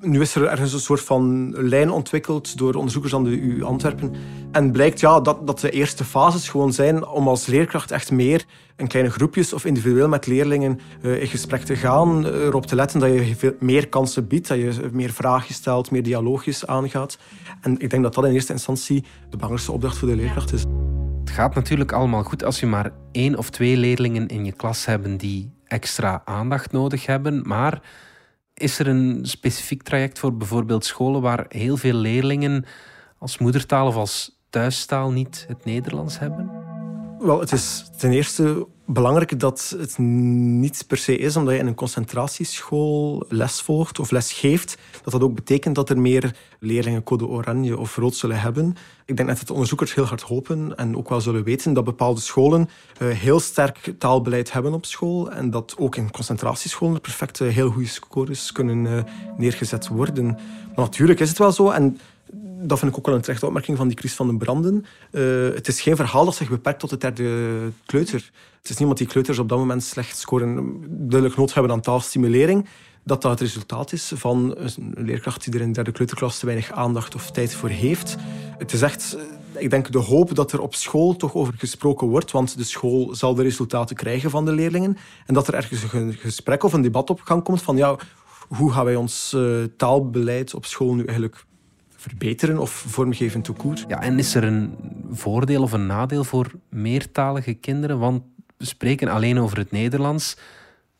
Nu 0.00 0.20
is 0.20 0.34
er 0.34 0.46
ergens 0.46 0.72
een 0.72 0.80
soort 0.80 1.00
van 1.00 1.52
lijn 1.56 1.90
ontwikkeld 1.90 2.58
door 2.58 2.74
onderzoekers 2.74 3.14
aan 3.14 3.24
de 3.24 3.30
U 3.30 3.62
Antwerpen. 3.62 4.14
En 4.52 4.72
blijkt 4.72 5.00
ja, 5.00 5.20
dat, 5.20 5.46
dat 5.46 5.60
de 5.60 5.70
eerste 5.70 6.04
fases 6.04 6.48
gewoon 6.48 6.72
zijn 6.72 7.06
om 7.06 7.28
als 7.28 7.46
leerkracht 7.46 7.90
echt 7.90 8.10
meer 8.10 8.44
in 8.76 8.86
kleine 8.86 9.10
groepjes 9.10 9.52
of 9.52 9.64
individueel 9.64 10.08
met 10.08 10.26
leerlingen 10.26 10.80
uh, 11.02 11.20
in 11.20 11.26
gesprek 11.26 11.62
te 11.62 11.76
gaan. 11.76 12.26
Uh, 12.26 12.44
erop 12.44 12.66
te 12.66 12.74
letten 12.74 13.00
dat 13.00 13.12
je 13.12 13.36
veel 13.36 13.54
meer 13.60 13.88
kansen 13.88 14.26
biedt, 14.26 14.48
dat 14.48 14.58
je 14.58 14.88
meer 14.92 15.12
vragen 15.12 15.54
stelt, 15.54 15.90
meer 15.90 16.02
dialoogjes 16.02 16.66
aangaat. 16.66 17.18
En 17.60 17.78
ik 17.78 17.90
denk 17.90 18.02
dat 18.02 18.14
dat 18.14 18.24
in 18.24 18.32
eerste 18.32 18.52
instantie 18.52 19.00
de 19.00 19.36
belangrijkste 19.36 19.72
opdracht 19.72 19.96
voor 19.96 20.08
de 20.08 20.16
leerkracht 20.16 20.52
is. 20.52 20.64
Het 21.24 21.32
gaat 21.32 21.54
natuurlijk 21.54 21.92
allemaal 21.92 22.22
goed 22.22 22.44
als 22.44 22.60
je 22.60 22.66
maar 22.66 22.92
één 23.12 23.38
of 23.38 23.50
twee 23.50 23.76
leerlingen 23.76 24.28
in 24.28 24.44
je 24.44 24.52
klas 24.52 24.84
hebben 24.84 25.16
die 25.16 25.52
extra 25.64 26.22
aandacht 26.24 26.72
nodig 26.72 27.06
hebben. 27.06 27.48
Maar 27.48 27.82
is 28.54 28.78
er 28.78 28.88
een 28.88 29.20
specifiek 29.22 29.82
traject 29.82 30.18
voor 30.18 30.36
bijvoorbeeld 30.36 30.84
scholen 30.84 31.20
waar 31.20 31.44
heel 31.48 31.76
veel 31.76 31.94
leerlingen 31.94 32.64
als 33.18 33.38
moedertaal 33.38 33.86
of 33.86 33.94
als 33.94 34.40
thuistaal 34.50 35.10
niet 35.10 35.44
het 35.48 35.64
Nederlands 35.64 36.18
hebben? 36.18 36.53
Wel, 37.24 37.40
het 37.40 37.52
is 37.52 37.90
ten 37.98 38.12
eerste 38.12 38.66
belangrijk 38.86 39.40
dat 39.40 39.74
het 39.78 39.98
niet 39.98 40.84
per 40.86 40.96
se 40.96 41.18
is 41.18 41.36
omdat 41.36 41.54
je 41.54 41.60
in 41.60 41.66
een 41.66 41.74
concentratieschool 41.74 43.24
les 43.28 43.60
volgt 43.60 43.98
of 43.98 44.10
les 44.10 44.32
geeft, 44.32 44.78
dat 45.02 45.12
dat 45.12 45.22
ook 45.22 45.34
betekent 45.34 45.74
dat 45.74 45.90
er 45.90 46.00
meer 46.00 46.36
leerlingen 46.60 47.02
code 47.02 47.26
oranje 47.26 47.78
of 47.78 47.96
rood 47.96 48.14
zullen 48.14 48.40
hebben. 48.40 48.76
Ik 49.04 49.16
denk 49.16 49.28
dat 49.28 49.38
het 49.38 49.50
onderzoekers 49.50 49.94
heel 49.94 50.04
hard 50.04 50.22
hopen 50.22 50.76
en 50.76 50.96
ook 50.96 51.08
wel 51.08 51.20
zullen 51.20 51.44
weten 51.44 51.72
dat 51.72 51.84
bepaalde 51.84 52.20
scholen 52.20 52.68
uh, 53.02 53.08
heel 53.08 53.40
sterk 53.40 53.94
taalbeleid 53.98 54.52
hebben 54.52 54.72
op 54.72 54.84
school 54.84 55.30
en 55.30 55.50
dat 55.50 55.74
ook 55.78 55.96
in 55.96 56.10
concentratiescholen 56.10 57.00
perfect 57.00 57.38
heel 57.38 57.70
goede 57.70 57.88
scores 57.88 58.52
kunnen 58.52 58.84
uh, 58.84 59.02
neergezet 59.36 59.88
worden. 59.88 60.26
Maar 60.26 60.84
natuurlijk 60.84 61.20
is 61.20 61.28
het 61.28 61.38
wel 61.38 61.52
zo 61.52 61.70
en 61.70 61.98
dat 62.62 62.78
vind 62.78 62.90
ik 62.90 62.98
ook 62.98 63.06
wel 63.06 63.14
een 63.14 63.20
terechte 63.20 63.46
opmerking 63.46 63.76
van 63.76 63.88
die 63.88 63.96
Chris 63.96 64.14
van 64.14 64.26
den 64.26 64.38
Branden. 64.38 64.84
Uh, 65.10 65.54
het 65.54 65.68
is 65.68 65.80
geen 65.80 65.96
verhaal 65.96 66.24
dat 66.24 66.34
zich 66.34 66.48
beperkt 66.48 66.80
tot 66.80 66.90
de 66.90 66.96
derde 66.96 67.70
kleuter. 67.86 68.30
Het 68.58 68.70
is 68.70 68.76
niemand 68.76 68.98
die 68.98 69.06
kleuters 69.06 69.38
op 69.38 69.48
dat 69.48 69.58
moment 69.58 69.82
slecht 69.82 70.18
scoren, 70.18 70.76
duidelijk 70.88 71.36
nood 71.36 71.54
hebben 71.54 71.72
aan 71.72 71.80
taalstimulering. 71.80 72.66
Dat 73.04 73.22
dat 73.22 73.30
het 73.30 73.40
resultaat 73.40 73.92
is 73.92 74.12
van 74.14 74.54
een 74.56 75.04
leerkracht 75.04 75.44
die 75.44 75.54
er 75.54 75.60
in 75.60 75.66
de 75.66 75.72
derde 75.72 75.92
kleuterklas 75.92 76.38
te 76.38 76.46
weinig 76.46 76.72
aandacht 76.72 77.14
of 77.14 77.30
tijd 77.30 77.54
voor 77.54 77.68
heeft. 77.68 78.16
Het 78.58 78.72
is 78.72 78.82
echt, 78.82 79.16
eh, 79.54 79.62
ik 79.62 79.70
denk, 79.70 79.92
de 79.92 79.98
hoop 79.98 80.34
dat 80.34 80.52
er 80.52 80.60
op 80.60 80.74
school 80.74 81.16
toch 81.16 81.34
over 81.34 81.54
gesproken 81.56 82.08
wordt, 82.08 82.30
want 82.30 82.56
de 82.56 82.64
school 82.64 83.14
zal 83.14 83.34
de 83.34 83.42
resultaten 83.42 83.96
krijgen 83.96 84.30
van 84.30 84.44
de 84.44 84.52
leerlingen. 84.52 84.96
En 85.26 85.34
dat 85.34 85.48
er 85.48 85.54
ergens 85.54 85.92
een 85.92 86.12
gesprek 86.12 86.62
of 86.62 86.72
een 86.72 86.82
debat 86.82 87.10
op 87.10 87.20
gang 87.20 87.42
komt 87.42 87.62
van 87.62 87.76
ja, 87.76 87.96
hoe 88.48 88.72
gaan 88.72 88.84
wij 88.84 88.96
ons 88.96 89.32
uh, 89.36 89.64
taalbeleid 89.76 90.54
op 90.54 90.66
school 90.66 90.94
nu 90.94 91.04
eigenlijk 91.04 91.44
verbeteren 92.08 92.58
of 92.58 92.70
vormgeven 92.70 93.42
toekoer. 93.42 93.84
Ja, 93.88 94.02
en 94.02 94.18
is 94.18 94.34
er 94.34 94.44
een 94.44 94.74
voordeel 95.10 95.62
of 95.62 95.72
een 95.72 95.86
nadeel 95.86 96.24
voor 96.24 96.50
meertalige 96.68 97.54
kinderen? 97.54 97.98
Want 97.98 98.22
we 98.56 98.64
spreken 98.64 99.08
alleen 99.08 99.38
over 99.38 99.58
het 99.58 99.70
Nederlands. 99.70 100.36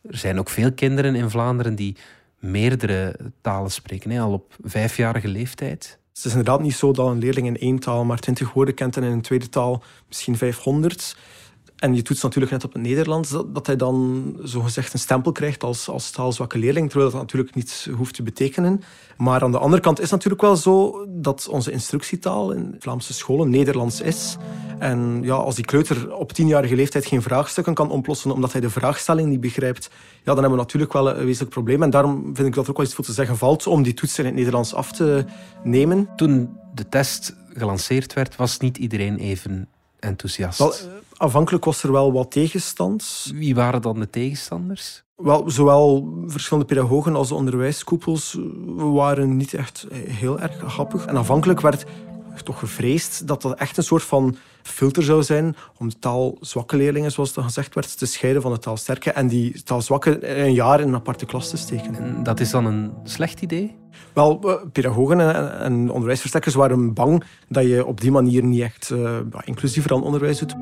Er 0.01 0.17
zijn 0.17 0.39
ook 0.39 0.49
veel 0.49 0.73
kinderen 0.73 1.15
in 1.15 1.29
Vlaanderen 1.29 1.75
die 1.75 1.95
meerdere 2.39 3.15
talen 3.41 3.71
spreken, 3.71 4.09
hè, 4.09 4.19
al 4.19 4.33
op 4.33 4.55
vijfjarige 4.63 5.27
leeftijd. 5.27 5.99
Het 6.13 6.25
is 6.25 6.31
inderdaad 6.31 6.61
niet 6.61 6.75
zo 6.75 6.91
dat 6.91 7.07
een 7.07 7.19
leerling 7.19 7.47
in 7.47 7.57
één 7.57 7.79
taal 7.79 8.05
maar 8.05 8.19
twintig 8.19 8.53
woorden 8.53 8.73
kent 8.73 8.97
en 8.97 9.03
in 9.03 9.11
een 9.11 9.21
tweede 9.21 9.49
taal 9.49 9.83
misschien 10.07 10.37
500. 10.37 11.17
En 11.75 11.95
je 11.95 12.01
toetst 12.01 12.23
natuurlijk 12.23 12.51
net 12.51 12.63
op 12.63 12.73
het 12.73 12.81
Nederlands, 12.81 13.29
dat, 13.47 13.65
hij 13.67 13.75
dan 13.75 14.33
zogezegd 14.43 14.93
een 14.93 14.99
stempel 14.99 15.31
krijgt 15.31 15.63
als, 15.63 15.89
als 15.89 16.11
taalzwakke 16.11 16.57
leerling, 16.57 16.89
terwijl 16.89 17.11
dat 17.11 17.19
natuurlijk 17.19 17.55
niets 17.55 17.89
hoeft 17.97 18.13
te 18.13 18.23
betekenen. 18.23 18.81
Maar 19.17 19.41
aan 19.41 19.51
de 19.51 19.57
andere 19.57 19.81
kant 19.81 19.97
is 19.97 20.03
het 20.03 20.13
natuurlijk 20.13 20.41
wel 20.41 20.55
zo 20.55 21.05
dat 21.09 21.47
onze 21.47 21.71
instructietaal 21.71 22.51
in 22.51 22.75
Vlaamse 22.79 23.13
scholen 23.13 23.49
Nederlands 23.49 24.01
is. 24.01 24.37
En 24.79 25.19
ja, 25.23 25.33
als 25.33 25.55
die 25.55 25.65
kleuter 25.65 26.15
op 26.15 26.33
tienjarige 26.33 26.75
leeftijd 26.75 27.05
geen 27.05 27.21
vraagstukken 27.21 27.73
kan 27.73 27.91
oplossen 27.91 28.31
omdat 28.31 28.51
hij 28.51 28.61
de 28.61 28.69
vraagstelling 28.69 29.29
niet 29.29 29.41
begrijpt, 29.41 29.89
ja, 29.91 30.21
dan 30.23 30.35
hebben 30.35 30.51
we 30.51 30.57
natuurlijk 30.57 30.93
wel 30.93 31.09
een 31.09 31.25
wezenlijk 31.25 31.53
probleem. 31.53 31.83
En 31.83 31.89
daarom 31.89 32.21
vind 32.35 32.47
ik 32.47 32.53
dat 32.53 32.63
er 32.63 32.69
ook 32.69 32.77
wel 32.77 32.85
iets 32.85 32.95
voor 32.95 33.05
te 33.05 33.13
zeggen 33.13 33.37
valt 33.37 33.67
om 33.67 33.83
die 33.83 33.93
toetsen 33.93 34.19
in 34.19 34.25
het 34.25 34.35
Nederlands 34.35 34.73
af 34.73 34.91
te 34.91 35.25
nemen. 35.63 36.09
Toen 36.15 36.57
de 36.73 36.89
test 36.89 37.35
gelanceerd 37.53 38.13
werd, 38.13 38.35
was 38.35 38.57
niet 38.57 38.77
iedereen 38.77 39.17
even 39.17 39.67
enthousiast. 40.05 40.59
Wel, 40.59 40.73
Afhankelijk 41.17 41.65
was 41.65 41.83
er 41.83 41.91
wel 41.91 42.13
wat 42.13 42.31
tegenstand. 42.31 43.31
Wie 43.33 43.55
waren 43.55 43.81
dan 43.81 43.99
de 43.99 44.09
tegenstanders? 44.09 45.03
Wel, 45.15 45.49
zowel 45.49 46.13
verschillende 46.25 46.67
pedagogen 46.67 47.15
als 47.15 47.27
de 47.27 47.35
onderwijskoepels 47.35 48.37
waren 48.75 49.37
niet 49.37 49.53
echt 49.53 49.87
heel 49.93 50.39
erg 50.39 50.61
happig. 50.61 51.05
En 51.05 51.15
afhankelijk 51.15 51.61
werd 51.61 51.85
toch 52.43 52.59
gevreesd 52.59 53.27
dat 53.27 53.41
dat 53.41 53.59
echt 53.59 53.77
een 53.77 53.83
soort 53.83 54.03
van 54.03 54.37
filter 54.63 55.03
zou 55.03 55.23
zijn 55.23 55.55
om 55.77 55.89
de 55.89 55.99
taalzwakke 55.99 56.77
leerlingen, 56.77 57.11
zoals 57.11 57.33
dat 57.33 57.43
gezegd 57.43 57.75
werd, 57.75 57.97
te 57.97 58.05
scheiden 58.05 58.41
van 58.41 58.53
de 58.53 58.59
taalsterke 58.59 59.11
en 59.11 59.27
die 59.27 59.63
taalzwakke 59.63 60.37
een 60.37 60.53
jaar 60.53 60.79
in 60.79 60.87
een 60.87 60.95
aparte 60.95 61.25
klas 61.25 61.49
te 61.49 61.57
steken. 61.57 61.95
En 61.95 62.23
dat 62.23 62.39
is 62.39 62.49
dan 62.49 62.65
een 62.65 62.91
slecht 63.03 63.41
idee? 63.41 63.75
Wel, 64.13 64.39
eh, 64.43 64.55
pedagogen 64.71 65.19
en 65.59 65.89
onderwijsversterkers 65.89 66.55
waren 66.55 66.93
bang 66.93 67.23
dat 67.49 67.63
je 67.63 67.85
op 67.85 68.01
die 68.01 68.11
manier 68.11 68.43
niet 68.43 68.61
echt 68.61 68.89
uh, 68.89 69.19
inclusiever 69.43 69.91
aan 69.91 70.03
onderwijs 70.03 70.39
doet. 70.39 70.55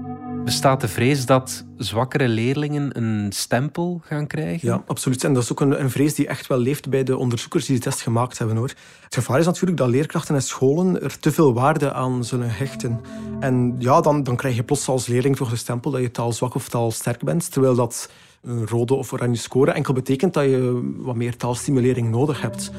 Bestaat 0.46 0.82
de 0.82 0.88
vrees 0.88 1.26
dat 1.26 1.66
zwakkere 1.78 2.28
leerlingen 2.28 2.98
een 2.98 3.32
stempel 3.32 4.02
gaan 4.04 4.28
krijgen? 4.28 4.68
Ja, 4.68 4.84
absoluut. 4.88 5.24
En 5.24 5.34
dat 5.34 5.44
is 5.44 5.52
ook 5.52 5.62
een, 5.62 5.82
een, 5.82 5.90
vrees 5.90 6.16
die 6.16 6.28
echt 6.28 6.48
wel 6.48 6.58
leeft 6.58 6.90
bij 6.90 7.04
de 7.04 7.18
onderzoekers 7.18 7.66
die 7.66 7.76
de 7.76 7.82
test 7.82 8.02
gemaakt 8.02 8.38
hebben. 8.38 8.58
Hoor. 8.58 8.74
Het 9.04 9.14
gevaar 9.14 9.40
is 9.40 9.46
natuurlijk 9.46 9.78
dat 9.78 9.90
leerkrachten 9.90 10.36
en 10.36 10.42
scholen 10.42 11.02
er 11.02 11.20
te 11.20 11.32
veel 11.32 11.54
waarde 11.54 11.94
aan 11.94 12.24
zullen 12.24 12.50
hechten. 12.50 13.02
En 13.40 13.76
ja, 13.80 14.02
dan, 14.02 14.24
dan 14.24 14.36
krijg 14.36 14.56
je 14.56 14.64
plots 14.64 14.88
als 14.88 15.08
leerling 15.08 15.36
toch 15.36 15.50
de 15.50 15.56
stempel 15.56 15.92
dat 15.92 16.02
je 16.02 16.12
taalzwak 16.12 16.56
of 16.56 16.70
taalsterk 16.70 17.24
bent, 17.24 17.52
terwijl 17.52 17.76
dat 17.76 18.10
een 18.42 18.68
rode 18.68 18.94
of 18.94 19.14
oranje 19.14 19.36
score 19.36 19.72
enkel 19.72 19.94
betekent 19.94 20.34
dat 20.34 20.44
je 20.44 20.92
wat 20.98 21.16
meer 21.16 21.38
taalstimulering 21.38 22.10
nodig 22.10 22.42
hebt. 22.42 22.72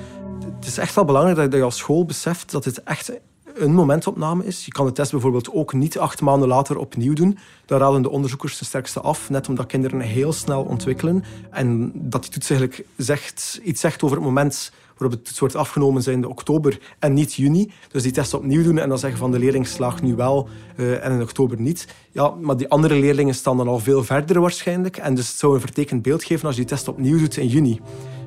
Het 0.56 0.66
is 0.66 0.78
echt 0.78 0.94
wel 0.94 1.04
belangrijk 1.04 1.50
dat 1.50 1.52
je 1.61 1.62
als 1.62 1.76
school 1.76 2.04
beseft 2.04 2.50
dat 2.50 2.64
het 2.64 2.83
echt 2.83 3.12
een 3.54 3.75
momentopname 3.75 4.46
is. 4.46 4.64
Je 4.64 4.73
kan 4.73 4.87
de 4.87 4.92
test 4.92 5.11
bijvoorbeeld 5.11 5.52
ook 5.52 5.73
niet 5.73 5.99
acht 5.99 6.20
maanden 6.20 6.49
later 6.49 6.76
opnieuw 6.76 7.12
doen. 7.12 7.38
Daar 7.66 7.80
raden 7.80 8.02
de 8.02 8.11
onderzoekers 8.11 8.58
de 8.58 8.64
sterkste 8.64 9.00
af, 9.00 9.30
net 9.30 9.49
omdat 9.49 9.66
kinderen 9.66 10.00
heel 10.00 10.32
snel 10.32 10.62
ontwikkelen. 10.62 11.25
En 11.50 11.92
dat 11.94 12.23
die 12.23 12.30
toets 12.30 12.50
eigenlijk 12.50 12.87
zegt, 12.96 13.61
iets 13.62 13.80
zegt 13.80 14.02
over 14.02 14.16
het 14.16 14.26
moment 14.26 14.73
waarop 14.96 15.25
toets 15.25 15.38
wordt 15.38 15.56
afgenomen 15.56 16.02
zijn 16.02 16.20
de 16.20 16.28
oktober 16.28 16.80
en 16.99 17.12
niet 17.12 17.34
juni. 17.34 17.73
Dus 17.90 18.02
die 18.02 18.12
test 18.12 18.34
opnieuw 18.34 18.62
doen 18.62 18.78
en 18.78 18.88
dan 18.88 18.99
zeggen 18.99 19.18
van 19.18 19.30
de 19.30 19.38
leerling 19.38 19.66
slaagt 19.66 20.02
nu 20.02 20.14
wel 20.14 20.49
uh, 20.76 21.04
en 21.04 21.12
in 21.12 21.23
oktober 21.23 21.61
niet. 21.61 21.88
Ja, 22.12 22.28
maar 22.28 22.56
die 22.56 22.68
andere 22.68 22.94
leerlingen 22.94 23.34
staan 23.34 23.56
dan 23.56 23.68
al 23.68 23.78
veel 23.78 24.04
verder 24.04 24.40
waarschijnlijk. 24.40 24.96
En 24.96 25.14
dus 25.14 25.28
het 25.28 25.38
zou 25.38 25.54
een 25.54 25.61
vertekend 25.61 26.02
beeld 26.02 26.25
geven 26.25 26.46
als 26.46 26.56
je 26.56 26.61
die 26.61 26.70
test 26.70 26.88
opnieuw 26.88 27.18
doet 27.18 27.37
in 27.37 27.49
juni. 27.49 27.80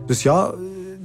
Dus 0.05 0.23
ja, 0.23 0.53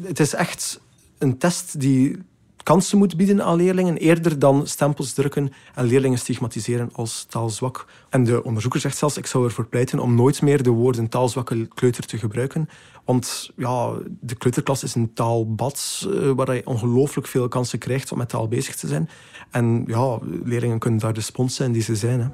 het 0.02 0.20
is 0.20 0.34
echt 0.34 0.80
een 1.18 1.38
test 1.38 1.80
die 1.80 2.18
kansen 2.62 2.98
moet 2.98 3.16
bieden 3.16 3.44
aan 3.44 3.56
leerlingen, 3.56 3.96
eerder 3.96 4.38
dan 4.38 4.66
stempels 4.66 5.12
drukken 5.12 5.52
en 5.74 5.84
leerlingen 5.84 6.18
stigmatiseren 6.18 6.88
als 6.92 7.26
taalzwak. 7.28 7.86
En 8.08 8.24
de 8.24 8.44
onderzoeker 8.44 8.80
zegt 8.80 8.96
zelfs, 8.96 9.16
ik 9.16 9.26
zou 9.26 9.44
ervoor 9.44 9.66
pleiten 9.66 9.98
om 9.98 10.14
nooit 10.14 10.42
meer 10.42 10.62
de 10.62 10.70
woorden 10.70 11.08
taalzwakke 11.08 11.68
kleuter 11.74 12.06
te 12.06 12.18
gebruiken. 12.18 12.68
Want 13.04 13.50
ja, 13.56 13.92
de 14.20 14.34
kleuterklas 14.34 14.82
is 14.82 14.94
een 14.94 15.12
taalbad 15.14 16.06
uh, 16.08 16.30
waar 16.30 16.54
je 16.54 16.66
ongelooflijk 16.66 17.26
veel 17.26 17.48
kansen 17.48 17.78
krijgt 17.78 18.12
om 18.12 18.18
met 18.18 18.28
taal 18.28 18.48
bezig 18.48 18.76
te 18.76 18.86
zijn. 18.86 19.08
En 19.50 19.84
ja, 19.86 20.18
leerlingen 20.44 20.78
kunnen 20.78 21.00
daar 21.00 21.12
de 21.12 21.20
spons 21.20 21.54
zijn 21.54 21.72
die 21.72 21.82
ze 21.82 21.96
zijn. 21.96 22.20
Hè. 22.20 22.28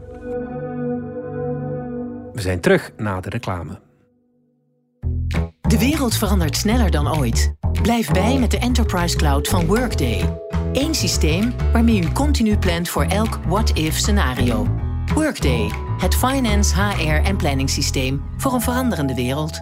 We 2.33 2.41
zijn 2.41 2.61
terug 2.61 2.93
na 2.97 3.21
de 3.21 3.29
reclame. 3.29 3.81
De 5.61 5.79
wereld 5.79 6.15
verandert 6.15 6.57
sneller 6.57 6.91
dan 6.91 7.19
ooit. 7.19 7.58
Blijf 7.73 8.11
bij 8.11 8.39
met 8.39 8.51
de 8.51 8.59
Enterprise 8.59 9.17
Cloud 9.17 9.49
van 9.49 9.67
Workday. 9.67 10.39
Eén 10.73 10.95
systeem 10.95 11.55
waarmee 11.73 12.03
u 12.03 12.13
continu 12.13 12.57
plant 12.57 12.89
voor 12.89 13.05
elk 13.05 13.39
what-if 13.47 13.97
scenario. 13.97 14.67
Workday, 15.15 15.71
het 15.99 16.15
finance, 16.15 16.75
HR 16.83 17.27
en 17.27 17.37
planningssysteem 17.37 18.23
voor 18.37 18.53
een 18.53 18.61
veranderende 18.61 19.15
wereld. 19.15 19.61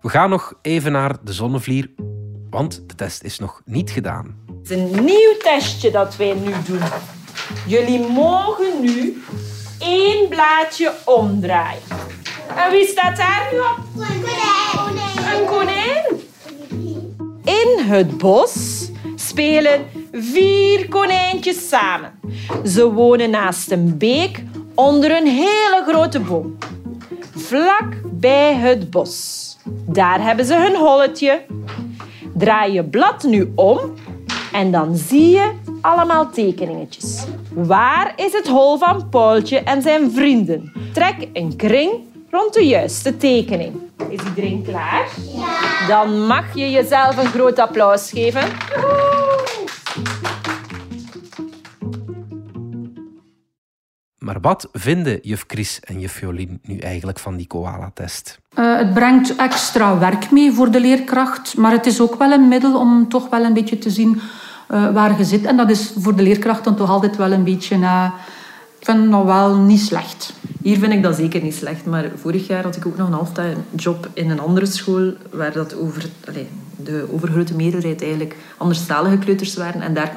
We 0.00 0.08
gaan 0.08 0.30
nog 0.30 0.54
even 0.62 0.92
naar 0.92 1.16
de 1.22 1.32
zonnevlier, 1.32 1.90
want 2.50 2.88
de 2.88 2.94
test 2.94 3.22
is 3.22 3.38
nog 3.38 3.62
niet 3.64 3.90
gedaan. 3.90 4.44
Het 4.62 4.70
is 4.70 4.76
een 4.76 5.04
nieuw 5.04 5.36
testje 5.38 5.90
dat 5.90 6.16
wij 6.16 6.34
nu 6.34 6.52
doen. 6.66 6.82
Jullie 7.66 8.06
mogen 8.08 8.80
nu 8.80 9.22
één 9.78 10.28
blaadje 10.28 10.92
omdraaien. 11.04 11.82
En 12.56 12.70
wie 12.70 12.86
staat 12.86 13.16
daar 13.16 13.48
nu 13.52 13.58
op? 13.58 13.78
Een 13.94 14.22
konijn. 14.22 15.34
Een 15.34 15.46
konijn. 15.46 16.25
In 17.46 17.78
het 17.78 18.18
bos 18.18 18.86
spelen 19.14 19.86
vier 20.12 20.88
konijntjes 20.88 21.68
samen. 21.68 22.20
Ze 22.64 22.92
wonen 22.92 23.30
naast 23.30 23.70
een 23.70 23.98
beek 23.98 24.42
onder 24.74 25.16
een 25.16 25.26
hele 25.26 25.84
grote 25.86 26.20
boom. 26.20 26.58
Vlak 27.34 28.00
bij 28.04 28.54
het 28.54 28.90
bos. 28.90 29.56
Daar 29.86 30.22
hebben 30.22 30.44
ze 30.44 30.54
hun 30.54 30.76
holletje. 30.76 31.44
Draai 32.34 32.72
je 32.72 32.84
blad 32.84 33.22
nu 33.22 33.52
om 33.54 33.78
en 34.52 34.72
dan 34.72 34.96
zie 34.96 35.30
je 35.30 35.52
allemaal 35.80 36.30
tekeningetjes. 36.30 37.24
Waar 37.54 38.12
is 38.16 38.32
het 38.32 38.46
hol 38.46 38.78
van 38.78 39.08
Paultje 39.08 39.58
en 39.58 39.82
zijn 39.82 40.10
vrienden? 40.10 40.72
Trek 40.92 41.28
een 41.32 41.56
kring 41.56 41.92
rond 42.30 42.54
de 42.54 42.66
juiste 42.66 43.16
tekening. 43.16 43.74
Is 44.08 44.24
iedereen 44.28 44.62
klaar? 44.62 45.08
Ja. 45.34 45.86
Dan 45.88 46.26
mag 46.26 46.54
je 46.54 46.70
jezelf 46.70 47.16
een 47.16 47.26
groot 47.26 47.58
applaus 47.58 48.10
geven. 48.10 48.42
Maar 54.18 54.40
wat 54.40 54.68
vinden 54.72 55.18
juf 55.22 55.44
Chris 55.46 55.80
en 55.80 56.00
juf 56.00 56.20
Jolien 56.20 56.58
nu 56.62 56.78
eigenlijk 56.78 57.18
van 57.18 57.36
die 57.36 57.46
koala-test? 57.46 58.38
Uh, 58.58 58.76
het 58.76 58.94
brengt 58.94 59.36
extra 59.36 59.98
werk 59.98 60.30
mee 60.30 60.52
voor 60.52 60.70
de 60.70 60.80
leerkracht, 60.80 61.56
maar 61.56 61.72
het 61.72 61.86
is 61.86 62.00
ook 62.00 62.14
wel 62.18 62.32
een 62.32 62.48
middel 62.48 62.78
om 62.78 63.08
toch 63.08 63.28
wel 63.28 63.44
een 63.44 63.52
beetje 63.52 63.78
te 63.78 63.90
zien 63.90 64.20
uh, 64.70 64.92
waar 64.92 65.18
je 65.18 65.24
zit. 65.24 65.44
En 65.44 65.56
dat 65.56 65.70
is 65.70 65.92
voor 65.98 66.16
de 66.16 66.22
leerkracht 66.22 66.64
dan 66.64 66.76
toch 66.76 66.90
altijd 66.90 67.16
wel 67.16 67.32
een 67.32 67.44
beetje... 67.44 67.76
Uh, 67.76 68.04
ik 68.04 68.35
vind 68.86 69.08
nog 69.08 69.24
wel 69.24 69.56
niet 69.56 69.80
slecht. 69.80 70.32
Hier 70.62 70.78
vind 70.78 70.92
ik 70.92 71.02
dat 71.02 71.16
zeker 71.16 71.42
niet 71.42 71.54
slecht, 71.54 71.84
maar 71.84 72.10
vorig 72.16 72.46
jaar 72.46 72.62
had 72.62 72.76
ik 72.76 72.86
ook 72.86 72.96
nog 72.96 73.06
een 73.06 73.12
halftime 73.12 73.56
job 73.74 74.08
in 74.12 74.30
een 74.30 74.40
andere 74.40 74.66
school 74.66 75.12
waar 75.30 75.52
dat 75.52 75.76
over, 75.76 76.08
de 76.76 77.08
overgrote 77.12 77.54
meerderheid 77.54 78.02
eigenlijk 78.02 78.36
anderstalige 78.56 79.18
kleuters 79.18 79.56
waren. 79.56 79.80
En 79.80 79.94
daar 79.94 80.14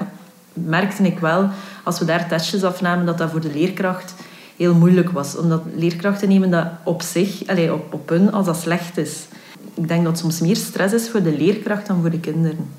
merkte 0.54 1.04
ik 1.04 1.20
wel, 1.20 1.50
als 1.84 2.00
we 2.00 2.06
daar 2.06 2.28
testjes 2.28 2.64
afnamen, 2.64 3.06
dat 3.06 3.18
dat 3.18 3.32
voor 3.32 3.42
de 3.42 3.52
leerkracht 3.54 4.14
heel 4.58 4.76
moeilijk 4.76 5.10
was. 5.10 5.38
Omdat 5.38 5.62
leerkrachten 5.76 6.30
nemen 6.30 6.52
dat 6.52 6.68
op 6.84 7.02
zich, 7.02 7.48
allez, 7.48 7.70
op, 7.70 7.94
op 7.94 8.10
hun, 8.10 8.32
als 8.32 8.46
dat 8.46 8.58
slecht 8.58 8.98
is. 8.98 9.28
Ik 9.74 9.88
denk 9.88 10.04
dat 10.04 10.18
soms 10.18 10.40
meer 10.40 10.56
stress 10.56 10.94
is 10.94 11.10
voor 11.10 11.24
de 11.24 11.38
leerkracht 11.38 11.88
dan 11.88 12.02
voor 12.02 12.10
de 12.10 12.20
kinderen. 12.20 12.70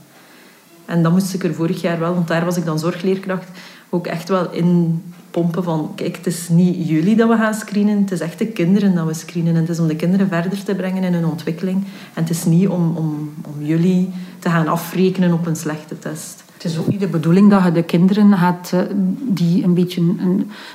En 0.84 1.02
dat 1.02 1.12
moest 1.12 1.34
ik 1.34 1.44
er 1.44 1.54
vorig 1.54 1.80
jaar 1.80 1.98
wel, 1.98 2.14
want 2.14 2.28
daar 2.28 2.44
was 2.44 2.56
ik 2.56 2.64
dan 2.64 2.78
zorgleerkracht, 2.78 3.48
ook 3.88 4.06
echt 4.06 4.28
wel 4.28 4.50
in 4.50 5.02
pompen 5.30 5.64
van, 5.64 5.92
kijk, 5.94 6.16
het 6.16 6.26
is 6.26 6.48
niet 6.48 6.88
jullie 6.88 7.16
dat 7.16 7.28
we 7.28 7.36
gaan 7.36 7.54
screenen, 7.54 8.00
het 8.00 8.10
is 8.10 8.20
echt 8.20 8.38
de 8.38 8.46
kinderen 8.46 8.94
dat 8.94 9.06
we 9.06 9.14
screenen. 9.14 9.54
En 9.54 9.60
het 9.60 9.68
is 9.68 9.78
om 9.78 9.86
de 9.86 9.96
kinderen 9.96 10.28
verder 10.28 10.64
te 10.64 10.74
brengen 10.74 11.02
in 11.02 11.12
hun 11.12 11.26
ontwikkeling. 11.26 11.76
En 12.14 12.22
het 12.22 12.30
is 12.30 12.44
niet 12.44 12.68
om, 12.68 12.96
om, 12.96 13.32
om 13.46 13.64
jullie 13.64 14.10
te 14.38 14.48
gaan 14.48 14.68
afrekenen 14.68 15.32
op 15.32 15.46
een 15.46 15.56
slechte 15.56 15.98
test. 15.98 16.44
Het 16.52 16.64
is 16.64 16.78
ook 16.78 16.86
niet 16.86 17.00
de 17.00 17.06
bedoeling 17.06 17.50
dat 17.50 17.64
je 17.64 17.72
de 17.72 17.82
kinderen 17.82 18.32
gaat, 18.32 18.70
eh, 18.74 18.80
die 19.28 19.64
een 19.64 19.74
beetje 19.74 20.02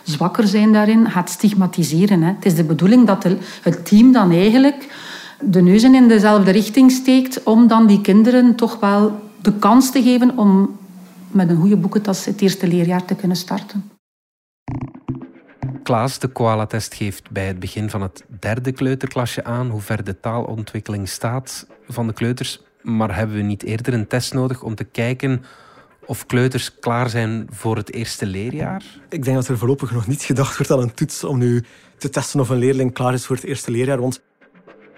zwakker 0.03 0.47
zijn 0.47 0.73
daarin, 0.73 1.09
gaat 1.11 1.29
stigmatiseren. 1.29 2.21
Hè. 2.21 2.31
Het 2.35 2.45
is 2.45 2.55
de 2.55 2.63
bedoeling 2.63 3.07
dat 3.07 3.23
het 3.61 3.85
team 3.85 4.11
dan 4.11 4.31
eigenlijk 4.31 4.87
de 5.39 5.61
neuzen 5.61 5.95
in 5.95 6.07
dezelfde 6.07 6.51
richting 6.51 6.91
steekt 6.91 7.43
om 7.43 7.67
dan 7.67 7.87
die 7.87 8.01
kinderen 8.01 8.55
toch 8.55 8.79
wel 8.79 9.19
de 9.41 9.53
kans 9.53 9.91
te 9.91 10.03
geven 10.03 10.37
om 10.37 10.77
met 11.31 11.49
een 11.49 11.57
goede 11.57 11.77
boekentas 11.77 12.25
het 12.25 12.41
eerste 12.41 12.67
leerjaar 12.67 13.05
te 13.05 13.15
kunnen 13.15 13.37
starten. 13.37 13.94
Klaas, 15.84 16.19
de 16.19 16.28
koala-test 16.28 16.93
geeft 16.93 17.32
bij 17.32 17.47
het 17.47 17.60
begin 17.60 17.89
van 17.89 18.01
het 18.01 18.25
derde 18.39 18.71
kleuterklasje 18.71 19.43
aan 19.43 19.69
hoe 19.69 19.82
ver 19.82 20.04
de 20.04 20.19
taalontwikkeling 20.19 21.10
staat 21.10 21.67
van 21.88 22.08
de 22.08 22.13
kleuters. 22.13 22.62
Maar 22.82 23.15
hebben 23.15 23.36
we 23.36 23.41
niet 23.41 23.63
eerder 23.63 23.93
een 23.93 24.08
test 24.08 24.34
nodig 24.34 24.63
om 24.63 24.75
te 24.75 24.84
kijken 24.84 25.43
of 26.06 26.25
kleuters 26.25 26.80
klaar 26.80 27.10
zijn 27.10 27.47
voor 27.51 27.78
het 27.78 27.93
eerste 27.93 28.25
leerjaar? 28.25 28.84
Ik 29.10 29.23
denk 29.23 29.36
dat 29.36 29.47
er 29.47 29.58
voorlopig 29.58 29.91
nog 29.91 30.08
niet 30.08 30.21
gedacht 30.23 30.58
wordt 30.58 30.71
aan 30.71 30.80
een 30.80 30.93
toets 30.93 31.23
om 31.23 31.38
nu 31.38 31.63
te 31.97 32.10
testen 32.10 32.39
of 32.39 32.49
een 32.49 32.58
leerling 32.58 32.93
klaar 32.93 33.13
is 33.13 33.25
voor 33.25 33.36
het 33.36 33.45
eerste 33.45 33.71
leerjaar. 33.71 34.01
Want 34.01 34.21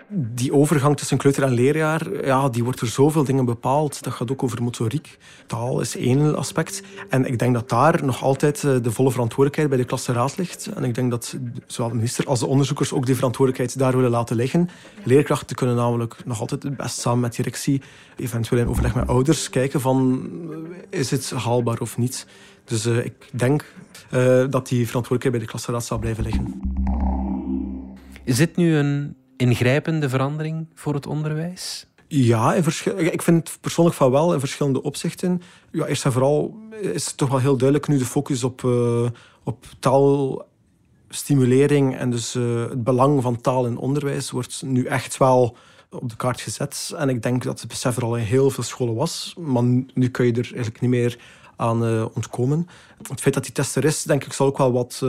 die 0.09 0.53
overgang 0.53 0.97
tussen 0.97 1.17
kleuter 1.17 1.43
en 1.43 1.53
leerjaar, 1.53 2.25
ja, 2.25 2.49
die 2.49 2.63
wordt 2.63 2.79
door 2.79 2.89
zoveel 2.89 3.23
dingen 3.23 3.45
bepaald. 3.45 4.03
Dat 4.03 4.13
gaat 4.13 4.31
ook 4.31 4.43
over 4.43 4.63
motoriek. 4.63 5.17
Taal 5.47 5.81
is 5.81 5.97
één 5.97 6.35
aspect. 6.35 6.83
En 7.09 7.25
ik 7.25 7.39
denk 7.39 7.53
dat 7.53 7.69
daar 7.69 8.05
nog 8.05 8.23
altijd 8.23 8.63
eh, 8.63 8.75
de 8.81 8.91
volle 8.91 9.11
verantwoordelijkheid 9.11 9.69
bij 9.69 9.77
de 9.77 9.85
klasseraad 9.85 10.37
ligt. 10.37 10.69
En 10.75 10.83
ik 10.83 10.95
denk 10.95 11.11
dat 11.11 11.37
zowel 11.65 11.89
de 11.89 11.95
minister 11.95 12.25
als 12.25 12.39
de 12.39 12.47
onderzoekers 12.47 12.93
ook 12.93 13.05
die 13.05 13.15
verantwoordelijkheid 13.15 13.79
daar 13.79 13.95
willen 13.95 14.11
laten 14.11 14.35
liggen. 14.35 14.69
Leerkrachten 15.03 15.55
kunnen 15.55 15.75
namelijk 15.75 16.15
nog 16.25 16.39
altijd 16.39 16.63
het 16.63 16.77
best 16.77 16.99
samen 16.99 17.19
met 17.19 17.35
directie, 17.35 17.81
eventueel 18.15 18.61
in 18.61 18.67
overleg 18.67 18.95
met 18.95 19.07
ouders, 19.07 19.49
kijken 19.49 19.81
van 19.81 20.29
eh, 20.89 20.99
is 20.99 21.11
het 21.11 21.31
haalbaar 21.31 21.79
of 21.79 21.97
niet. 21.97 22.27
Dus 22.63 22.85
uh, 22.85 23.05
ik 23.05 23.29
denk 23.31 23.65
dat 24.49 24.67
die 24.67 24.87
verantwoordelijkheid 24.87 25.31
bij 25.31 25.39
de 25.39 25.45
klasseraad 25.45 25.85
zal 25.85 25.97
blijven 25.97 26.23
liggen. 26.23 26.61
Is 28.23 28.37
dit 28.37 28.55
nu 28.55 28.75
een 28.75 29.15
ingrijpende 29.37 30.09
verandering 30.09 30.67
voor 30.73 30.93
het 30.93 31.07
onderwijs? 31.07 31.87
Ja, 32.07 32.53
ik 32.95 33.21
vind 33.21 33.57
persoonlijk 33.61 33.95
van 33.95 34.11
wel 34.11 34.33
in 34.33 34.39
verschillende 34.39 34.81
opzichten. 34.81 35.41
Ja, 35.71 35.85
eerst 35.85 36.05
en 36.05 36.11
vooral 36.11 36.57
is 36.81 37.05
het 37.05 37.17
toch 37.17 37.29
wel 37.29 37.39
heel 37.39 37.57
duidelijk 37.57 37.87
nu 37.87 37.97
de 37.97 38.05
focus 38.05 38.43
op, 38.43 38.61
uh, 38.61 39.07
op 39.43 39.65
taalstimulering 39.79 41.95
en 41.95 42.09
dus 42.09 42.35
uh, 42.35 42.69
het 42.69 42.83
belang 42.83 43.21
van 43.21 43.41
taal 43.41 43.65
in 43.65 43.77
onderwijs 43.77 44.31
wordt 44.31 44.61
nu 44.65 44.85
echt 44.85 45.17
wel 45.17 45.57
op 45.89 46.09
de 46.09 46.15
kaart 46.15 46.41
gezet. 46.41 46.93
En 46.97 47.09
ik 47.09 47.21
denk 47.21 47.43
dat 47.43 47.59
het 47.59 47.69
besef 47.69 47.97
er 47.97 48.03
al 48.03 48.17
in 48.17 48.23
heel 48.23 48.49
veel 48.49 48.63
scholen 48.63 48.95
was, 48.95 49.35
maar 49.39 49.63
nu 49.93 50.09
kun 50.11 50.25
je 50.25 50.31
er 50.31 50.49
eigenlijk 50.53 50.81
niet 50.81 50.89
meer 50.89 51.19
aan 51.55 51.85
uh, 51.85 52.05
ontkomen. 52.13 52.67
Het 53.07 53.21
feit 53.21 53.33
dat 53.33 53.43
die 53.43 53.53
test 53.53 53.75
er 53.75 53.85
is, 53.85 54.03
denk 54.03 54.23
ik, 54.23 54.33
zal 54.33 54.47
ook 54.47 54.57
wel 54.57 54.71
wat 54.71 55.01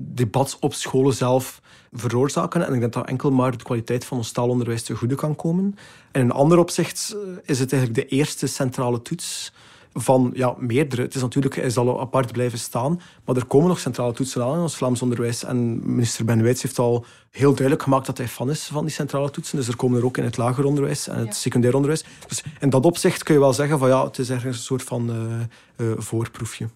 debat 0.00 0.56
op 0.60 0.74
scholen 0.74 1.14
zelf 1.14 1.60
veroorzaken. 1.92 2.66
En 2.66 2.74
ik 2.74 2.80
denk 2.80 2.92
dat 2.92 3.06
enkel 3.06 3.30
maar 3.30 3.56
de 3.56 3.64
kwaliteit 3.64 4.04
van 4.04 4.16
ons 4.16 4.30
taalonderwijs 4.32 4.82
te 4.82 4.96
goede 4.96 5.14
kan 5.14 5.36
komen. 5.36 5.64
En 6.10 6.20
in 6.20 6.26
een 6.26 6.32
ander 6.32 6.58
opzicht 6.58 7.14
eh, 7.14 7.20
is 7.44 7.58
het 7.58 7.72
eigenlijk 7.72 8.08
de 8.08 8.16
eerste 8.16 8.46
centrale 8.46 9.02
toets 9.02 9.52
van 10.00 10.30
ja, 10.34 10.54
meerdere. 10.58 11.02
Het 11.02 11.14
is 11.14 11.22
natuurlijk, 11.22 11.56
hij 11.56 11.70
zal 11.70 12.00
apart 12.00 12.32
blijven 12.32 12.58
staan, 12.58 13.00
maar 13.24 13.36
er 13.36 13.44
komen 13.44 13.68
nog 13.68 13.78
centrale 13.78 14.12
toetsen 14.12 14.44
aan 14.44 14.54
in 14.54 14.60
ons 14.60 14.76
Vlaams 14.76 15.02
onderwijs. 15.02 15.44
En 15.44 15.90
minister 15.94 16.24
Ben 16.24 16.42
Wijts 16.42 16.62
heeft 16.62 16.78
al 16.78 17.04
heel 17.30 17.50
duidelijk 17.50 17.82
gemaakt 17.82 18.06
dat 18.06 18.18
hij 18.18 18.28
fan 18.28 18.50
is 18.50 18.64
van 18.64 18.84
die 18.84 18.94
centrale 18.94 19.30
toetsen. 19.30 19.56
Dus 19.56 19.68
er 19.68 19.76
komen 19.76 19.98
er 19.98 20.04
ook 20.04 20.16
in 20.16 20.24
het 20.24 20.36
lager 20.36 20.64
onderwijs 20.64 21.08
en 21.08 21.18
het 21.18 21.36
secundair 21.36 21.74
onderwijs. 21.74 22.04
Dus 22.28 22.42
in 22.60 22.70
dat 22.70 22.84
opzicht 22.84 23.22
kun 23.22 23.34
je 23.34 23.40
wel 23.40 23.52
zeggen 23.52 23.78
van 23.78 23.88
ja, 23.88 24.04
het 24.04 24.18
is 24.18 24.30
ergens 24.30 24.56
een 24.56 24.62
soort 24.62 24.82
van 24.82 25.10
uh, 25.10 25.86
uh, 25.86 25.98
voorproefje. 25.98 26.68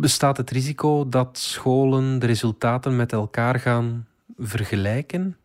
Bestaat 0.00 0.36
het 0.36 0.50
risico 0.50 1.08
dat 1.08 1.38
scholen 1.38 2.18
de 2.18 2.26
resultaten 2.26 2.96
met 2.96 3.12
elkaar 3.12 3.60
gaan 3.60 4.06
vergelijken? 4.38 5.36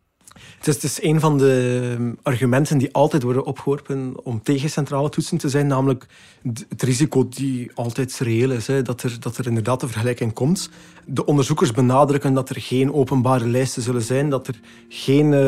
Het 0.58 0.68
is, 0.68 0.74
het 0.74 0.84
is 0.84 1.02
een 1.02 1.20
van 1.20 1.38
de 1.38 2.14
argumenten 2.22 2.78
die 2.78 2.92
altijd 2.92 3.22
worden 3.22 3.44
opgeworpen 3.44 4.14
om 4.22 4.42
tegen 4.42 4.70
centrale 4.70 5.08
toetsen 5.08 5.38
te 5.38 5.48
zijn, 5.48 5.66
namelijk 5.66 6.06
het 6.68 6.82
risico 6.82 7.28
die 7.28 7.70
altijd 7.74 8.18
reëel 8.18 8.50
is, 8.50 8.66
dat, 8.82 9.02
er, 9.02 9.16
dat 9.20 9.36
er 9.36 9.46
inderdaad 9.46 9.82
een 9.82 9.88
vergelijking 9.88 10.32
komt. 10.32 10.70
De 11.04 11.24
onderzoekers 11.24 11.72
benadrukken 11.72 12.34
dat 12.34 12.50
er 12.50 12.60
geen 12.60 12.92
openbare 12.92 13.46
lijsten 13.46 13.82
zullen 13.82 14.02
zijn, 14.02 14.30
dat 14.30 14.48
er 14.48 14.60
geen 14.88 15.26
uh, 15.26 15.40